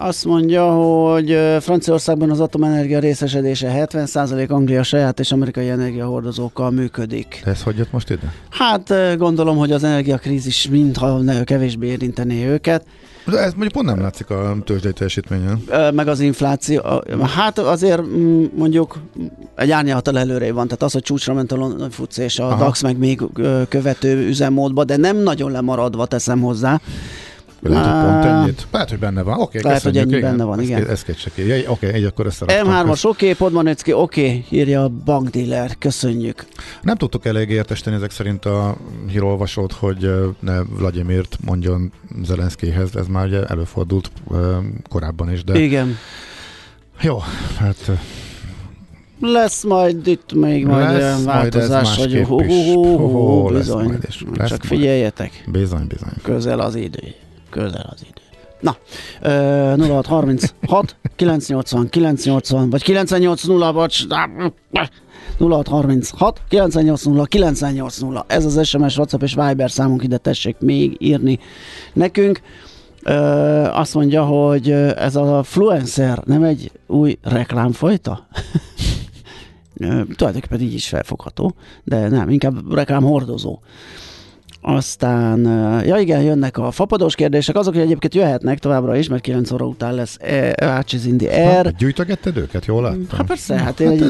[0.00, 7.40] Azt mondja, hogy Franciaországban az atomenergia részesedése 70%, Anglia saját és amerikai energiahordozókkal működik.
[7.44, 8.32] De ez hogy jött most ide?
[8.50, 12.84] Hát gondolom, hogy az energiakrízis mintha kevésbé érintené őket.
[13.24, 15.62] De ez mondjuk pont nem látszik a tőzsdei teljesítményen.
[15.94, 16.82] Meg az infláció.
[17.36, 18.98] Hát azért mm, mondjuk
[19.56, 22.64] egy árnyalatal előre van, tehát az, hogy csúcsra ment a London Futsz és a Aha.
[22.64, 23.22] DAX meg még
[23.68, 26.80] követő üzemmódba, de nem nagyon lemaradva teszem hozzá
[27.60, 28.66] Lehet, hogy pont ennyit.
[28.70, 29.40] Lehet, hogy benne van.
[29.40, 30.20] Oké, Lehet, hogy ennyi igen.
[30.20, 30.88] benne van, igen.
[30.88, 35.78] Ez két Oké, okay, egy akkor M3-as, oké, okay, Podmanecki, oké, okay, írja a bankdíler,
[35.78, 36.46] köszönjük.
[36.82, 38.76] Nem tudtuk elég értesteni ezek szerint a
[39.08, 41.92] hírolvasót, hogy ne Vladimirt mondjon
[42.22, 44.10] Zelenszkihez, ez már ugye előfordult
[44.88, 45.60] korábban is, de...
[45.60, 45.96] Igen.
[47.00, 47.18] Jó,
[47.58, 47.90] hát
[49.20, 54.08] lesz majd itt még majd lesz változás, hogy hú, hú, hú, hú, bizony, majd.
[54.36, 55.44] Lesz csak figyeljetek.
[55.46, 56.12] Bizony, bizony.
[56.22, 57.14] Közel az idő.
[57.50, 58.22] Közel az idő.
[58.60, 58.76] Na,
[59.22, 64.06] 0636 980 980 vagy 980 bocs,
[65.38, 71.38] 0636 980 980 ez az SMS, WhatsApp és Viber számunk ide tessék még írni
[71.92, 72.40] nekünk.
[73.02, 73.12] Ö,
[73.72, 78.26] azt mondja, hogy ez a Fluencer nem egy új reklámfajta?
[80.16, 83.58] tulajdonképpen így is felfogható, de nem, inkább reklám hordozó.
[84.60, 85.40] Aztán,
[85.84, 89.66] ja igen, jönnek a fapados kérdések, azok, hogy egyébként jöhetnek továbbra is, mert 9 óra
[89.66, 90.18] után lesz
[90.56, 91.72] Ácsiz Indi Air.
[91.72, 93.18] Gyűjtögetted őket, jól láttam?
[93.18, 94.04] Hát persze, hát én egy,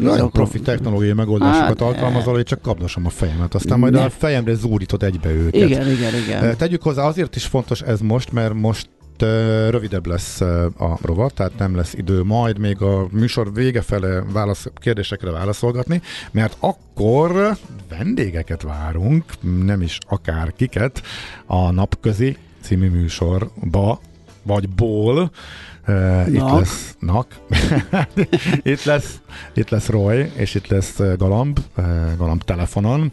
[0.00, 4.54] Nagyon profi technológiai megoldásokat hát, alkalmazol, hogy csak kapnosom a fejemet, aztán majd a fejemre
[4.54, 5.54] zúrított egybe őket.
[5.54, 6.56] Igen, igen, igen.
[6.56, 8.88] Tegyük hozzá, azért is fontos ez most, mert most
[9.70, 10.40] rövidebb lesz
[10.76, 16.02] a rovat, tehát nem lesz idő majd még a műsor vége fele válasz, kérdésekre válaszolgatni,
[16.30, 17.56] mert akkor
[17.88, 19.24] vendégeket várunk,
[19.64, 21.02] nem is akár kiket,
[21.46, 24.00] a Napközi című műsorba,
[24.46, 25.30] vagy ból,
[25.88, 27.26] Uh, itt lesz Nak,
[28.62, 29.20] itt lesz,
[29.54, 31.84] itt lesz Roy, és itt lesz Galamb, uh,
[32.16, 33.12] Galamb telefonon.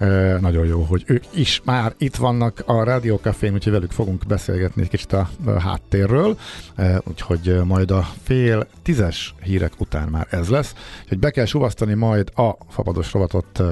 [0.00, 4.26] Uh, nagyon jó, hogy ők is már itt vannak a Rádió Cafén, úgyhogy velük fogunk
[4.26, 6.38] beszélgetni egy kicsit a, háttérről,
[6.78, 10.74] uh, úgyhogy majd a fél tízes hírek után már ez lesz.
[11.02, 13.62] Úgyhogy be kell suvasztani majd a fapados rovatot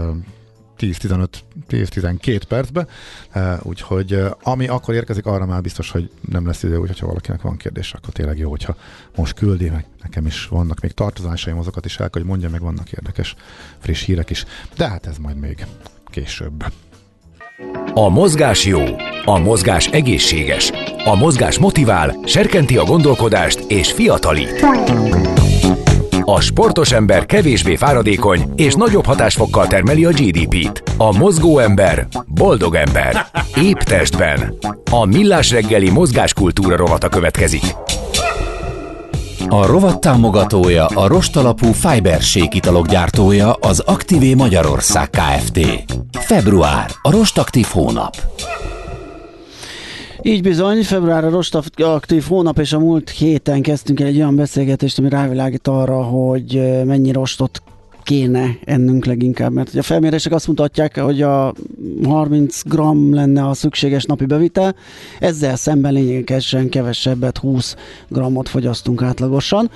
[0.78, 2.87] 10-15-10-12 percbe,
[3.35, 7.06] uh, úgyhogy uh, ami akkor érkezik, arra már biztos, hogy nem lesz idő, úgyhogy ha
[7.06, 8.76] valakinek van kérdés, akkor tényleg jó, hogyha
[9.16, 12.92] most küldi, meg nekem is vannak még tartozásaim, azokat is el hogy mondja, meg vannak
[12.92, 13.35] érdekes
[13.78, 14.44] friss hírek is,
[14.76, 15.66] de hát ez majd még
[16.06, 16.64] később.
[17.94, 18.80] A mozgás jó,
[19.24, 20.70] a mozgás egészséges,
[21.04, 24.64] a mozgás motivál, serkenti a gondolkodást és fiatalít.
[26.24, 30.82] A sportos ember kevésbé fáradékony és nagyobb hatásfokkal termeli a GDP-t.
[30.96, 33.26] A mozgó ember boldog ember.
[33.56, 34.54] Épp testben.
[34.90, 37.64] A millás reggeli mozgáskultúra rovata következik.
[39.48, 45.61] A rovat támogatója a rostalapú Fiber italok gyártója az Aktivé Magyarország Kft.
[46.18, 48.16] Február a rostaktív hónap.
[50.24, 54.37] Így bizony, február a Rost aktív hónap, és a múlt héten kezdtünk el egy olyan
[54.37, 57.62] beszélgetést, ami rávilágít arra, hogy mennyi rostot
[58.02, 61.54] kéne ennünk leginkább, mert a felmérések azt mutatják, hogy a
[62.04, 64.74] 30 gram lenne a szükséges napi bevitel,
[65.18, 67.76] ezzel szemben lényegesen kevesebbet, 20
[68.08, 69.70] grammot fogyasztunk átlagosan.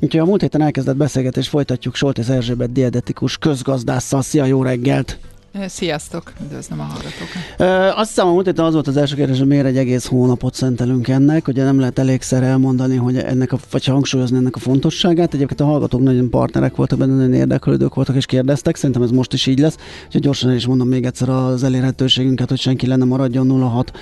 [0.00, 4.22] Úgyhogy a múlt héten elkezdett beszélgetést folytatjuk Soltész Erzsébet dietetikus közgazdásszal.
[4.22, 5.18] Szia, jó reggelt!
[5.66, 7.96] Sziasztok, üdvözlöm a hallgatókat.
[7.98, 11.48] Azt hiszem, hogy az volt az első kérdés, hogy miért egy egész hónapot szentelünk ennek,
[11.48, 15.34] ugye nem lehet elégszer elmondani, hogy ennek a, vagy hangsúlyozni ennek a fontosságát.
[15.34, 19.32] Egyébként a hallgatók nagyon partnerek voltak benne, nagyon érdeklődők voltak és kérdeztek, szerintem ez most
[19.32, 19.76] is így lesz.
[20.06, 23.92] Úgyhogy gyorsan is mondom még egyszer az elérhetőségünket, hogy senki lenne maradjon 06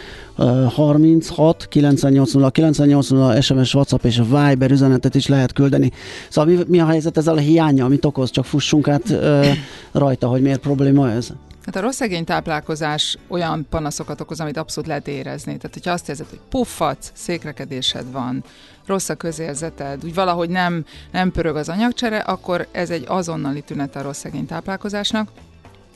[0.74, 5.90] 36 980 980 SMS, WhatsApp és a Viber üzenetet is lehet küldeni.
[6.28, 9.46] Szóval mi, mi a helyzet ezzel a hiánya, amit okoz, csak fussunk át ö,
[9.92, 11.32] rajta, hogy miért probléma ez?
[11.64, 15.56] Hát a rossz szegény táplálkozás olyan panaszokat okoz, amit abszolút lehet érezni.
[15.56, 18.44] Tehát, hogyha azt érzed, hogy puffatsz, székrekedésed van,
[18.86, 23.96] rossz a közérzeted, úgy valahogy nem, nem pörög az anyagcsere, akkor ez egy azonnali tünet
[23.96, 25.30] a rossz szegény táplálkozásnak.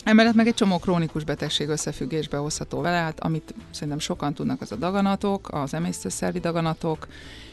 [0.04, 4.72] Emellett meg egy csomó krónikus betegség összefüggésbe hozható vele, hát amit szerintem sokan tudnak, az
[4.72, 7.06] a daganatok, az emésztőszervi daganatok,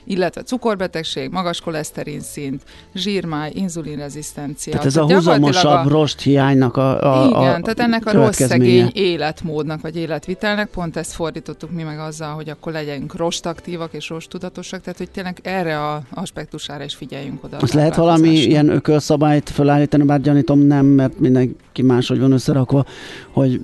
[0.03, 2.61] illetve cukorbetegség, magas koleszterin szint,
[2.95, 4.71] zsírmáj, inzulinrezisztencia.
[4.71, 5.89] Tehát ez tehát a húzamosabb a...
[5.89, 10.97] rost hiánynak a, a Igen, a tehát ennek a rossz szegény életmódnak, vagy életvitelnek, pont
[10.97, 15.79] ezt fordítottuk mi meg azzal, hogy akkor legyünk rostaktívak és rostudatosak, tehát hogy tényleg erre
[15.87, 17.57] a aspektusára is figyeljünk oda.
[17.59, 22.85] Most lehet valami ilyen ökölszabályt felállítani, bár gyanítom nem, mert mindenki máshogy van összerakva,
[23.31, 23.61] hogy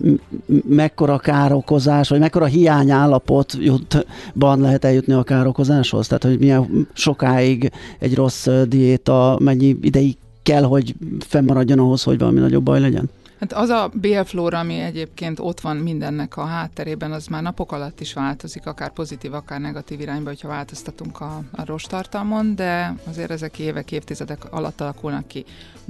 [0.68, 6.08] mekkora károkozás, vagy mekkora hiányállapot jutban lehet eljutni a károkozáshoz.
[6.08, 12.40] Tehát, hogy milyen sokáig egy rossz diéta, mennyi ideig kell, hogy fennmaradjon ahhoz, hogy valami
[12.40, 13.10] nagyobb baj legyen?
[13.40, 18.00] Hát az a bélflóra, ami egyébként ott van mindennek a hátterében, az már napok alatt
[18.00, 23.60] is változik, akár pozitív, akár negatív irányba, hogyha változtatunk a, a rostartalmon, de azért ezek
[23.60, 25.46] évek, évtizedek alatt alakulnak ki.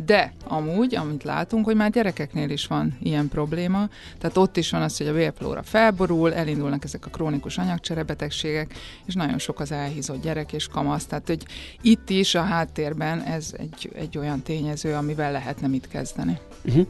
[0.06, 4.82] De amúgy, amit látunk, hogy már gyerekeknél is van ilyen probléma, tehát ott is van
[4.82, 8.74] az, hogy a bélflóra felborul, elindulnak ezek a krónikus anyagcserebetegségek,
[9.06, 11.06] és nagyon sok az elhízott gyerek és kamasz.
[11.06, 11.46] Tehát, hogy
[11.82, 16.40] itt is a háttérben ez egy, egy olyan tényező, amivel lehetne mit kezdeni.
[16.66, 16.88] Uh-huh.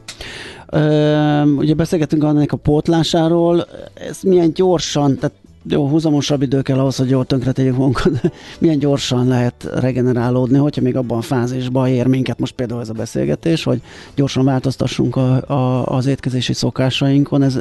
[1.56, 5.36] Ugye beszélgetünk annak a pótlásáról, ez milyen gyorsan, tehát
[5.70, 8.32] jó, húzamosabb idő kell ahhoz, hogy jól tönkretegyük magunkat.
[8.58, 12.92] Milyen gyorsan lehet regenerálódni, hogyha még abban a fázisban ér minket most például ez a
[12.92, 13.82] beszélgetés, hogy
[14.14, 17.42] gyorsan változtassunk a, a, az étkezési szokásainkon.
[17.42, 17.58] Ez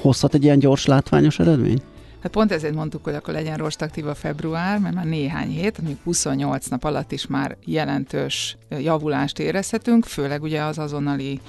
[0.00, 1.82] hozhat egy ilyen gyors látványos eredményt?
[2.22, 6.04] Hát pont ezért mondtuk, hogy akkor legyen rostaktív a február, mert már néhány hét, mondjuk
[6.04, 11.40] 28 nap alatt is már jelentős javulást érezhetünk, főleg ugye az azonnali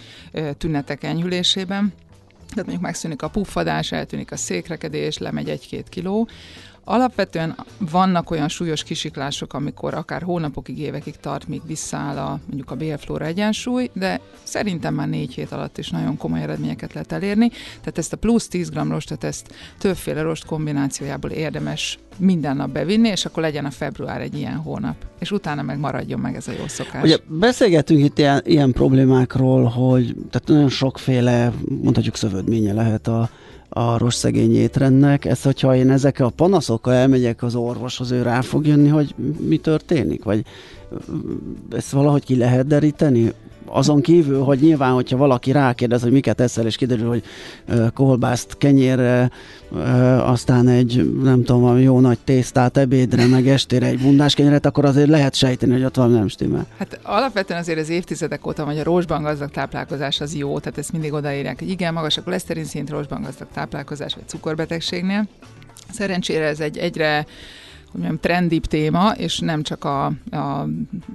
[0.58, 1.94] tünetek enyhülésében.
[2.50, 6.28] Tehát mondjuk megszűnik a puffadás, eltűnik a székrekedés, lemegy egy-két kiló,
[6.90, 12.76] Alapvetően vannak olyan súlyos kisiklások, amikor akár hónapokig, évekig tart, míg visszaáll a, mondjuk a
[12.76, 17.50] bélflóra egyensúly, de szerintem már négy hét alatt is nagyon komoly eredményeket lehet elérni.
[17.80, 23.08] Tehát ezt a plusz 10 g rostot, ezt többféle rost kombinációjából érdemes minden nap bevinni,
[23.08, 24.96] és akkor legyen a február egy ilyen hónap.
[25.20, 27.04] És utána meg maradjon meg ez a jó szokás.
[27.04, 33.30] Ugye beszélgetünk itt ilyen, ilyen problémákról, hogy tehát nagyon sokféle, mondhatjuk szövődménye lehet a,
[33.70, 35.26] a rossz szegény étrendnek.
[35.26, 39.58] Ez, hogyha én ezekkel a panaszokkal elmegyek az orvoshoz, ő rá fog jönni, hogy mi
[39.58, 40.24] történik?
[40.24, 40.46] Vagy
[41.76, 43.34] ezt valahogy ki lehet deríteni?
[43.70, 47.24] Azon kívül, hogy nyilván, hogyha valaki rákérdez, hogy miket eszel, és kiderül, hogy
[47.94, 49.32] kolbászt kenyérre,
[50.20, 55.10] aztán egy, nem tudom, jó nagy tésztát ebédre, meg estére egy bundás kenyeret, akkor azért
[55.10, 56.66] lehet sejteni, hogy ott valami nem stimmel.
[56.78, 60.92] Hát alapvetően azért az évtizedek óta, hogy a rózsban gazdag táplálkozás az jó, tehát ezt
[60.92, 65.28] mindig odaírják, hogy igen, magas a koleszterin szint, rózsban gazdag táplálkozás, vagy cukorbetegségnél.
[65.92, 67.26] Szerencsére ez egy egyre
[67.98, 70.68] mondjam, trendibb téma, és nem csak a, a,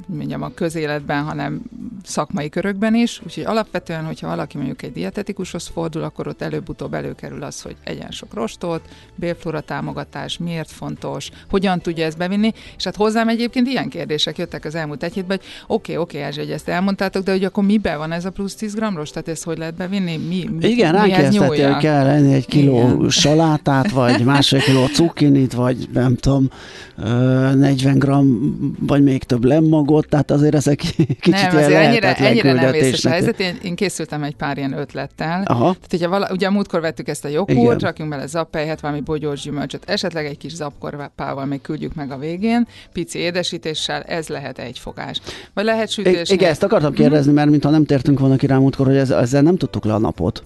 [0.06, 1.62] mondjam, a közéletben, hanem
[2.04, 3.20] szakmai körökben is.
[3.24, 8.10] Úgyhogy alapvetően, hogyha valaki mondjuk egy dietetikushoz fordul, akkor ott előbb-utóbb előkerül az, hogy egyen
[8.10, 12.52] sok rostot, bélflóra támogatás, miért fontos, hogyan tudja ezt bevinni.
[12.76, 16.18] És hát hozzám egyébként ilyen kérdések jöttek az elmúlt egy hétben, hogy oké, okay, oké,
[16.18, 19.12] okay, hogy ezt elmondtátok, de hogy akkor miben van ez a plusz 10 g rost?
[19.12, 20.16] Tehát ezt hogy lehet bevinni?
[20.16, 23.10] Mi, mi, Igen, hogy kell lenni egy kiló Igen.
[23.10, 26.50] salátát, vagy másfél kiló cukkinit, vagy nem tudom,
[26.96, 30.78] 40 gram, vagy még több lemmagot, tehát azért ezek
[31.20, 33.40] kicsit Nem, azért ennyire, ennyire nem vészes a helyzet.
[33.40, 35.42] Én, én, készültem egy pár ilyen ötlettel.
[35.44, 35.64] Aha.
[35.64, 39.40] Tehát, hogyha vala, ugye a múltkor vettük ezt a joghurt, rakjunk bele zappelyhet, valami bogyós
[39.42, 44.78] gyümölcsöt, esetleg egy kis zapkorpával még küldjük meg a végén, pici édesítéssel, ez lehet egy
[44.78, 45.20] fogás.
[45.54, 46.30] Vagy lehet sütés.
[46.30, 49.56] Igen, ezt akartam kérdezni, mert mintha nem tértünk volna ki rá múltkor, hogy ezzel nem
[49.56, 50.44] tudtuk le a napot.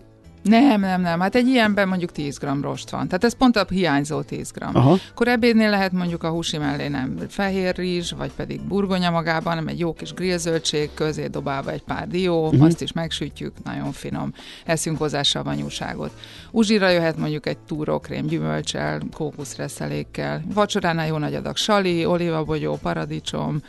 [0.48, 1.20] Nem, nem, nem.
[1.20, 3.06] Hát egy ilyenben mondjuk 10 g rost van.
[3.06, 4.62] Tehát ez pont a hiányzó 10 g.
[4.62, 4.96] Aha.
[5.10, 9.68] Akkor ebédnél lehet mondjuk a húsi mellé nem fehér rizs, vagy pedig burgonya magában, hanem
[9.68, 12.64] egy jó kis grillzöldség, közé dobálva egy pár dió, uh-huh.
[12.64, 14.32] azt is megsütjük, nagyon finom.
[14.64, 16.10] Eszünk hozzá savanyúságot.
[16.50, 20.42] Uzsira jöhet mondjuk egy túrókrém gyümölcsel, kókuszreszelékkel.
[20.54, 23.62] Vacsoránál jó nagy adag sali, olívabogyó, paradicsom,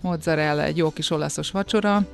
[0.00, 2.06] mozzarella, egy jó kis olaszos vacsora,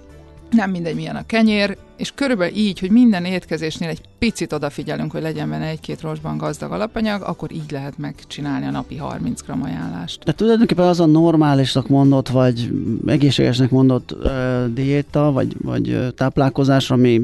[0.53, 5.23] nem mindegy milyen a kenyér, és körülbelül így, hogy minden étkezésnél egy picit odafigyelünk, hogy
[5.23, 10.25] legyen benne egy-két rostban gazdag alapanyag, akkor így lehet megcsinálni a napi 30 g ajánlást.
[10.25, 12.71] De tulajdonképpen az a normálisnak mondott, vagy
[13.07, 17.23] egészségesnek mondott uh, diéta, vagy, vagy táplálkozás, ami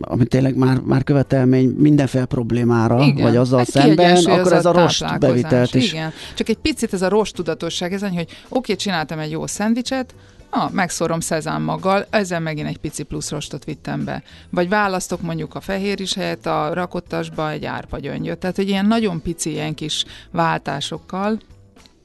[0.00, 3.24] ami tényleg már, már követelmény mindenféle problémára, igen.
[3.24, 5.92] vagy azzal hát szemben, akkor ez a rost bevitelt is.
[5.92, 9.30] Igen, csak egy picit ez a rost tudatosság, ez annyi, hogy oké, okay, csináltam egy
[9.30, 10.14] jó szendvicset,
[10.50, 14.22] Ah, megszorom szezámmaggal, ezzel megint egy pici plusz rostot vittem be.
[14.50, 18.38] Vagy választok mondjuk a fehér is helyett a rakottasba egy árpagyöngyöt.
[18.38, 21.38] Tehát, hogy ilyen nagyon pici ilyen kis váltásokkal,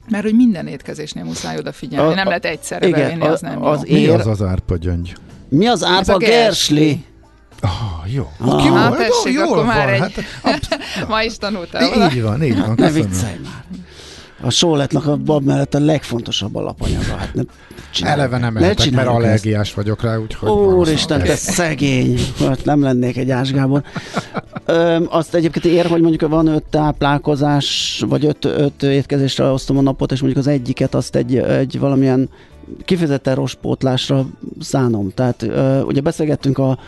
[0.08, 3.86] mert hogy minden étkezésnél muszáj odafigyelni, a, nem lehet egyszerre igen, bevinni, az nem az
[3.86, 3.96] jó.
[3.96, 5.16] Mi az az árpagyöngy?
[5.48, 7.04] Mi az árpa gersli?
[7.60, 8.30] Ah, jó.
[8.38, 8.64] Ah.
[8.64, 10.24] Jó, hát tessék, jó, akkor már egy...
[10.42, 10.68] Hát,
[11.08, 12.10] Ma is tanultál.
[12.12, 12.74] Így van, így van.
[12.76, 13.64] Ne viccelj már
[14.40, 17.16] a sóletnak a bab mellett a legfontosabb alapanyaga.
[17.16, 17.46] Hát nem
[18.00, 19.76] Eleve nem ehetek, mert allergiás ezt.
[19.76, 20.48] vagyok rá, úgyhogy...
[20.48, 22.18] Úristen, te szegény!
[22.38, 23.82] Hát nem lennék egy ásgábor.
[24.64, 29.82] Ö, azt egyébként ér, hogy mondjuk van öt táplálkozás, vagy öt, öt étkezésre osztom a
[29.82, 32.28] napot, és mondjuk az egyiket azt egy, egy valamilyen
[32.84, 34.26] kifejezetten rossz pótlásra
[34.60, 35.10] szánom.
[35.14, 36.78] Tehát ö, ugye beszélgettünk a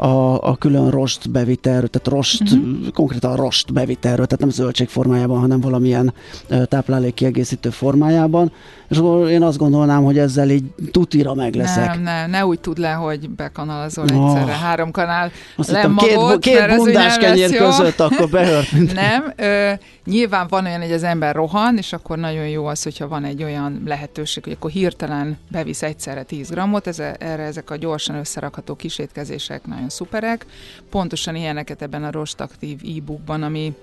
[0.00, 2.90] a, a külön rost bevitelről, tehát rost, uh-huh.
[2.92, 6.12] konkrétan rost bevitelről, tehát nem zöldség formájában, hanem valamilyen
[6.64, 8.52] táplálék kiegészítő formájában,
[8.90, 11.86] és akkor én azt gondolnám, hogy ezzel így tutira meg leszek.
[11.86, 14.26] Nem, nem, ne úgy tud le, hogy bekanalazol oh.
[14.26, 18.70] egyszerre három kanál azt lemmagot, két, két bundás kenyér között, akkor behört.
[18.94, 19.72] nem, ö,
[20.04, 23.42] nyilván van olyan, hogy az ember rohan, és akkor nagyon jó az, hogyha van egy
[23.42, 28.74] olyan lehetőség, hogy akkor hirtelen bevisz egyszerre 10 grammot, ez, erre ezek a gyorsan összerakható
[28.74, 30.46] kisétkezések nagyon szuperek.
[30.90, 33.74] Pontosan ilyeneket ebben a rostaktív e-bookban, ami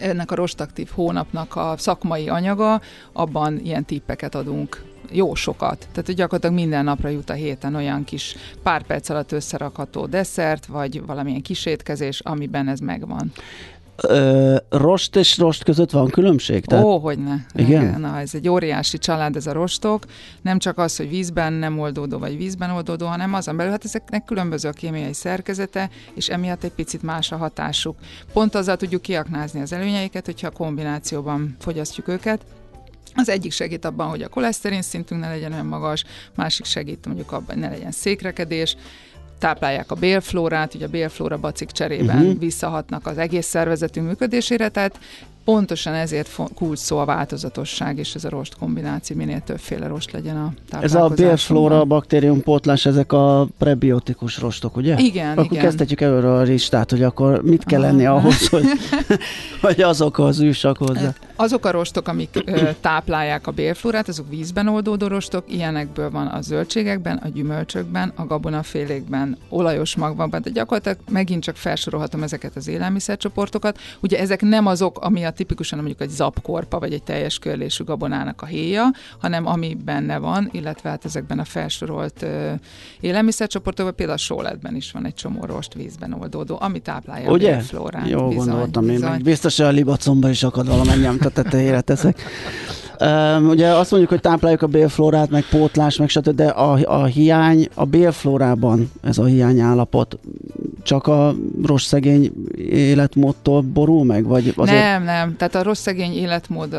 [0.00, 2.80] ennek a rostaktív hónapnak a szakmai anyaga,
[3.12, 5.78] abban ilyen tippeket adunk jó sokat.
[5.78, 10.66] Tehát, hogy gyakorlatilag minden napra jut a héten olyan kis pár perc alatt összerakható desszert,
[10.66, 13.32] vagy valamilyen kisétkezés, amiben ez megvan.
[14.02, 16.64] Ö, rost és rost között van különbség?
[16.64, 16.84] Tehát...
[16.84, 17.34] Ó, hogy ne.
[17.54, 18.00] Igen?
[18.00, 20.04] Na, ez egy óriási család, ez a rostok.
[20.42, 24.24] Nem csak az, hogy vízben nem oldódó, vagy vízben oldódó, hanem azon belül, hát ezeknek
[24.24, 27.96] különböző a kémiai szerkezete, és emiatt egy picit más a hatásuk.
[28.32, 32.40] Pont azzal tudjuk kiaknázni az előnyeiket, hogyha kombinációban fogyasztjuk őket,
[33.18, 37.32] az egyik segít abban, hogy a koleszterin szintünk ne legyen olyan magas, másik segít mondjuk
[37.32, 38.76] abban, hogy ne legyen székrekedés,
[39.38, 42.38] táplálják a bélflórát, ugye a bélflóra bacik cserében uh-huh.
[42.38, 44.98] visszahatnak az egész szervezetünk működésére, tehát
[45.46, 50.36] Pontosan ezért kulcs szó a változatosság és ez a rost kombináció, minél többféle rost legyen
[50.36, 54.96] a Ez a bélflóra, baktérium pótlás, ezek a prebiotikus rostok, ugye?
[54.98, 55.62] Igen, Akkor igen.
[55.62, 58.64] kezdhetjük előre a listát, hogy akkor mit kell lenni ahhoz, hogy,
[59.62, 61.14] hogy azokhoz jussak hozzá.
[61.36, 62.44] Azok a rostok, amik
[62.80, 69.36] táplálják a bélflórát, azok vízben oldódó rostok, ilyenekből van a zöldségekben, a gyümölcsökben, a gabonafélékben,
[69.48, 73.78] olajos magban, de gyakorlatilag megint csak felsorolhatom ezeket az élelmiszercsoportokat.
[74.00, 78.42] Ugye ezek nem azok, ami a tipikusan mondjuk egy zapkorpa, vagy egy teljes körlésű gabonának
[78.42, 82.52] a héja, hanem ami benne van, illetve hát ezekben a felsorolt ö,
[83.00, 87.56] élelmiszercsoportokban, például a sóletben is van egy csomó rost vízben oldódó, ami táplálja Ugye?
[87.56, 88.08] a flórát.
[88.08, 89.02] Jó bizony, gondoltam bizony.
[89.02, 89.22] én meg.
[89.22, 92.22] Biztos, hogy a libacomba is akad valamennyi, amit a tetejére teszek.
[93.00, 97.04] Um, ugye azt mondjuk, hogy tápláljuk a bélflórát, meg pótlás, meg stb., de a, a
[97.04, 100.18] hiány a bélflórában, ez a hiány állapot,
[100.82, 102.32] csak a rossz szegény
[102.70, 104.24] életmódtól borul meg?
[104.24, 104.82] Vagy azért...
[104.82, 105.25] Nem, nem.
[105.36, 106.72] Tehát a rossz szegény életmód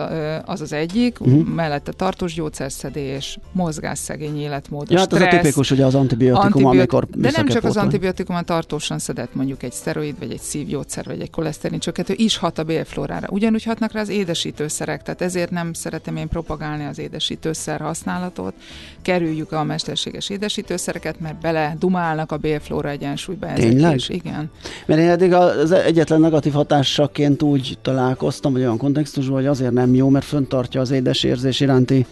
[0.45, 1.47] az az egyik, uh-huh.
[1.47, 6.73] mellette tartós gyógyszerszedés, mozgásszegény életmód, ja, hát az a tipikus, ugye az antibiotikum, Antibiot...
[6.73, 11.05] amikor De nem csak az antibiotikum, a tartósan szedett mondjuk egy szteroid, vagy egy szívgyógyszer,
[11.05, 13.27] vagy egy koleszterin csökkentő is hat a bélflórára.
[13.29, 18.53] Ugyanúgy hatnak rá az édesítőszerek, tehát ezért nem szeretem én propagálni az édesítőszer használatot.
[19.01, 23.53] Kerüljük a mesterséges édesítőszereket, mert bele dumálnak a bélflóra egyensúlyba.
[23.53, 23.95] Tényleg?
[23.95, 24.51] is, igen.
[24.85, 29.95] Mert én eddig az egyetlen negatív hatásaként úgy találkoztam, vagy olyan kontextusban, hogy azért nem
[29.95, 32.05] jó, mert föntartja az édesérzés iránti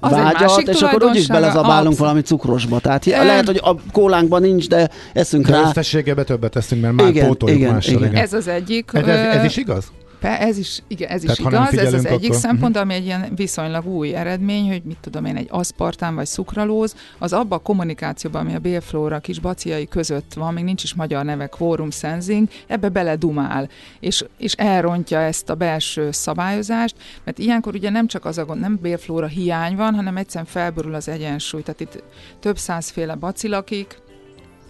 [0.00, 1.98] az vágyat, és akkor úgyis belezabálunk abszolút.
[1.98, 2.80] valami cukrosba.
[2.80, 3.24] Tehát e...
[3.24, 5.68] lehet, hogy a kólánkban nincs, de eszünk de rá.
[5.68, 7.94] összességében többet teszünk, mert már igen, pótoljuk igen, mással.
[7.94, 8.08] Igen.
[8.10, 8.22] Igen.
[8.22, 8.90] Ez az egyik.
[8.92, 9.84] Ez, ez, ez is igaz?
[10.20, 12.40] Ez is, igen, ez is igaz, ez az egyik akkor...
[12.40, 12.82] szempont, mhm.
[12.82, 17.32] ami egy ilyen viszonylag új eredmény, hogy mit tudom én, egy aszpartán vagy szukralóz, az
[17.32, 21.46] abba a kommunikációban, ami a bélflóra kis baciai között van, még nincs is magyar neve,
[21.46, 23.68] quorum sensing, ebbe beledumál,
[24.00, 28.60] és, és elrontja ezt a belső szabályozást, mert ilyenkor ugye nem csak az a gond,
[28.60, 32.02] nem bélflóra hiány van, hanem egyszerűen felborul az egyensúly, tehát itt
[32.40, 33.98] több százféle bacilakik,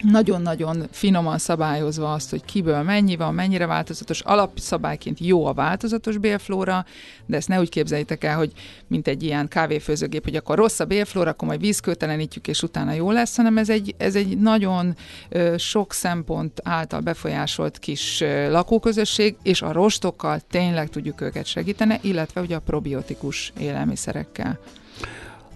[0.02, 4.20] nagyon-nagyon finoman szabályozva azt, hogy kiből mennyi van, mennyire változatos.
[4.20, 6.84] Alapszabályként jó a változatos bélflóra,
[7.26, 8.52] de ezt ne úgy képzeljétek el, hogy
[8.86, 13.10] mint egy ilyen kávéfőzőgép, hogy akkor rossz a bélflóra, akkor majd vízkőtelenítjük, és utána jó
[13.10, 14.96] lesz, hanem ez egy, ez egy nagyon
[15.28, 21.98] ö, sok szempont által befolyásolt kis ö, lakóközösség, és a rostokkal tényleg tudjuk őket segíteni,
[22.00, 24.58] illetve ugye a probiotikus élelmiszerekkel.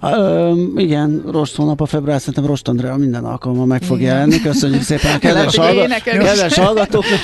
[0.04, 4.40] Uh, igen, Rost hónap a február, szerintem Rost Andrea minden alkalommal meg fog jelenni.
[4.40, 5.54] Köszönjük szépen a kedves,
[6.02, 7.20] kedves hallgatóknak.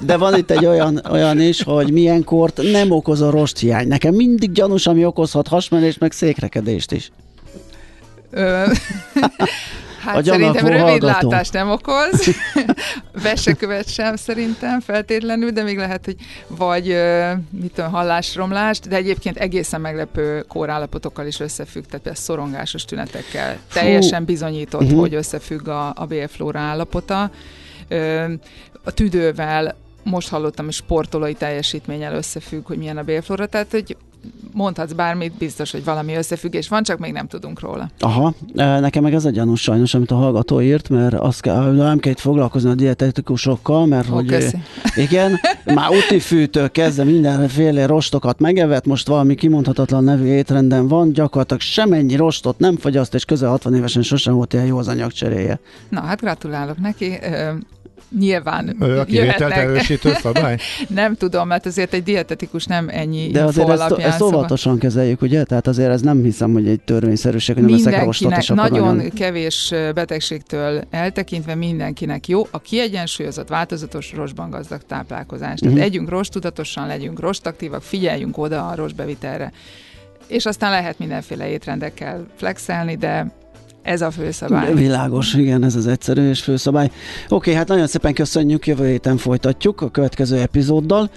[0.00, 3.88] De van itt egy olyan, olyan is, hogy milyen kort nem okoz a rost hiány.
[3.88, 7.10] Nekem mindig gyanús, ami okozhat hasmenést, meg székrekedést is.
[10.08, 12.34] Hát a szerintem rövidlátást nem okoz,
[13.22, 16.86] vesekövet sem szerintem feltétlenül, de még lehet, hogy vagy
[17.50, 23.52] mit tudom, hallásromlást, de egyébként egészen meglepő kórállapotokkal is összefügg, tehát például szorongásos tünetekkel.
[23.52, 23.78] Fú.
[23.80, 25.00] Teljesen bizonyított, uh-huh.
[25.00, 27.30] hogy összefügg a, a bélflóra állapota.
[28.84, 33.96] A tüdővel most hallottam, hogy sportolói teljesítménnyel összefügg, hogy milyen a bélflóra, tehát hogy
[34.52, 37.90] mondhatsz bármit, biztos, hogy valami összefüggés van, csak még nem tudunk róla.
[37.98, 41.72] Aha, e, nekem meg ez a gyanús sajnos, amit a hallgató írt, mert azt kell,
[41.72, 44.56] nem kell itt foglalkozni a dietetikusokkal, mert Ó, hogy köszi.
[44.96, 52.16] igen, már fűtő kezdve mindenféle rostokat megevet, most valami kimondhatatlan nevű étrenden van, gyakorlatilag semennyi
[52.16, 55.58] rostot nem fogyaszt, és közel 60 évesen sosem volt ilyen jó az anyagcseréje.
[55.88, 57.18] Na, hát gratulálok neki
[58.18, 60.58] nyilván Ő a kivételt erősítő szabály?
[60.94, 64.34] nem tudom, mert azért egy dietetikus nem ennyi De azért ezt, ezt szóval...
[64.34, 65.44] óvatosan kezeljük, ugye?
[65.44, 69.10] Tehát azért ez nem hiszem, hogy egy törvényszerűség, hogy nem leszek rostot, és nagyon, nagyon
[69.10, 75.58] kevés betegségtől eltekintve mindenkinek jó a kiegyensúlyozott, változatos rostban gazdag táplálkozás.
[75.58, 75.82] Tehát uh-huh.
[75.82, 79.52] együnk rost tudatosan, legyünk rostaktívak, figyeljünk oda a rostbevitelre.
[80.26, 83.32] És aztán lehet mindenféle étrendekkel flexelni, de
[83.88, 84.74] ez a főszabály.
[84.74, 86.90] Világos, igen, ez az egyszerű és főszabály.
[87.28, 91.10] Oké, hát nagyon szépen köszönjük, jövő héten folytatjuk a következő epizóddal.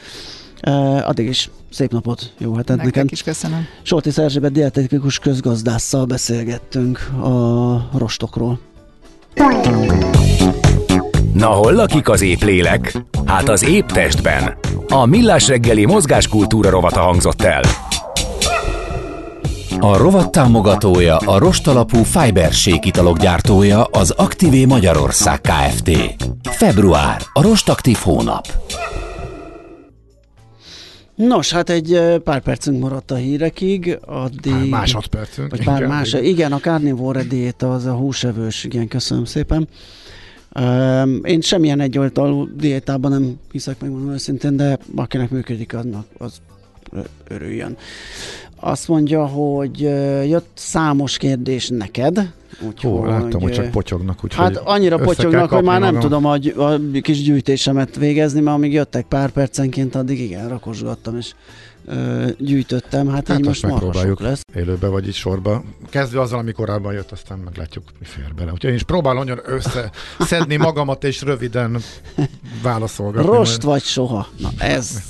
[0.68, 3.12] Uh, addig is szép napot, jó hetet Nektek neked.
[3.12, 3.66] is köszönöm.
[3.82, 8.60] Solti Erzsébet dietetikus közgazdásszal beszélgettünk a rostokról.
[11.34, 12.98] Na hol lakik az épp lélek?
[13.26, 14.58] Hát az épp testben.
[14.88, 17.62] A Millás reggeli mozgáskultúra rovata hangzott el.
[19.84, 25.92] A rovat támogatója a rostalapú Fiberség italok gyártója az Aktivé Magyarország Kft.
[26.44, 28.48] Február, a rostaktív hónap.
[31.16, 34.52] Nos, hát egy pár percünk maradt a hírekig, addig...
[34.52, 35.50] Pár másodpercünk.
[35.50, 39.68] Vagy pár más, igen, a carnivore diéta az a húsevős, igen, köszönöm szépen.
[41.24, 46.34] Én semmilyen egyoldalú diétában nem hiszek, megmondom őszintén, de akinek működik, annak az
[47.28, 47.78] örüljön.
[48.56, 49.80] Azt mondja, hogy
[50.30, 52.34] jött számos kérdés neked.
[52.68, 54.24] Úgyhogy, Hú, láttam, hogy csak potyognak.
[54.24, 56.10] Úgy, hát annyira potyognak, hogy már nem magam.
[56.10, 61.34] tudom a, a kis gyűjtésemet végezni, mert amíg jöttek pár percenként, addig igen, rakosgattam, és
[61.86, 64.44] ö, gyűjtöttem, hát, hát így most megpróbáljuk lesz.
[64.56, 65.64] Élőbe vagy itt sorba.
[65.90, 68.52] Kezdve azzal, ami korábban jött, aztán meglátjuk, mi fér bele.
[68.52, 71.82] Úgyhogy én is próbálom nagyon összeszedni magamat, és röviden
[72.64, 73.30] válaszolgatni.
[73.30, 73.64] Rost majd.
[73.64, 74.28] vagy soha.
[74.38, 75.02] Na ez,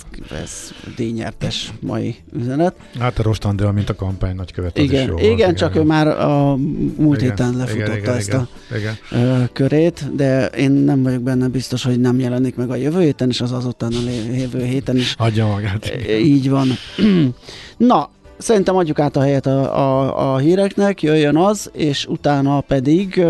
[0.43, 2.76] ez díjnyertes mai üzenet.
[2.99, 5.84] Hát a Rost Andrea, mint a kampány nagykövet, igen, is jó igen, igen, csak igen.
[5.84, 6.55] ő már a
[6.97, 9.49] múlt igen, héten lefutotta igen, ezt igen, a igen.
[9.53, 13.41] körét, de én nem vagyok benne biztos, hogy nem jelenik meg a jövő héten, és
[13.41, 15.15] az azután a jövő héten is.
[15.17, 15.91] Adja magát.
[16.09, 16.61] Így van.
[17.78, 23.26] Na, szerintem adjuk át a helyet a, a, a híreknek, jöjjön az, és utána pedig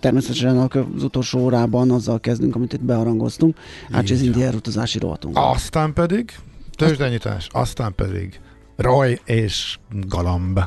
[0.00, 3.56] természetesen az utolsó órában azzal kezdünk, amit itt bearangoztunk,
[3.90, 5.36] Ácsiz Indier utazási rovatunk.
[5.38, 6.32] Aztán pedig
[6.76, 8.40] tőzsdenyítás, aztán pedig
[8.76, 10.60] Roy és Galamb.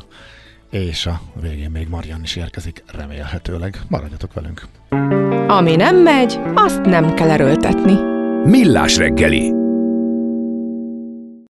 [0.69, 3.81] És a végén még Marian is érkezik, remélhetőleg.
[3.87, 4.67] Maradjatok velünk.
[5.47, 7.93] Ami nem megy, azt nem kell erőltetni.
[8.43, 9.62] Millás reggeli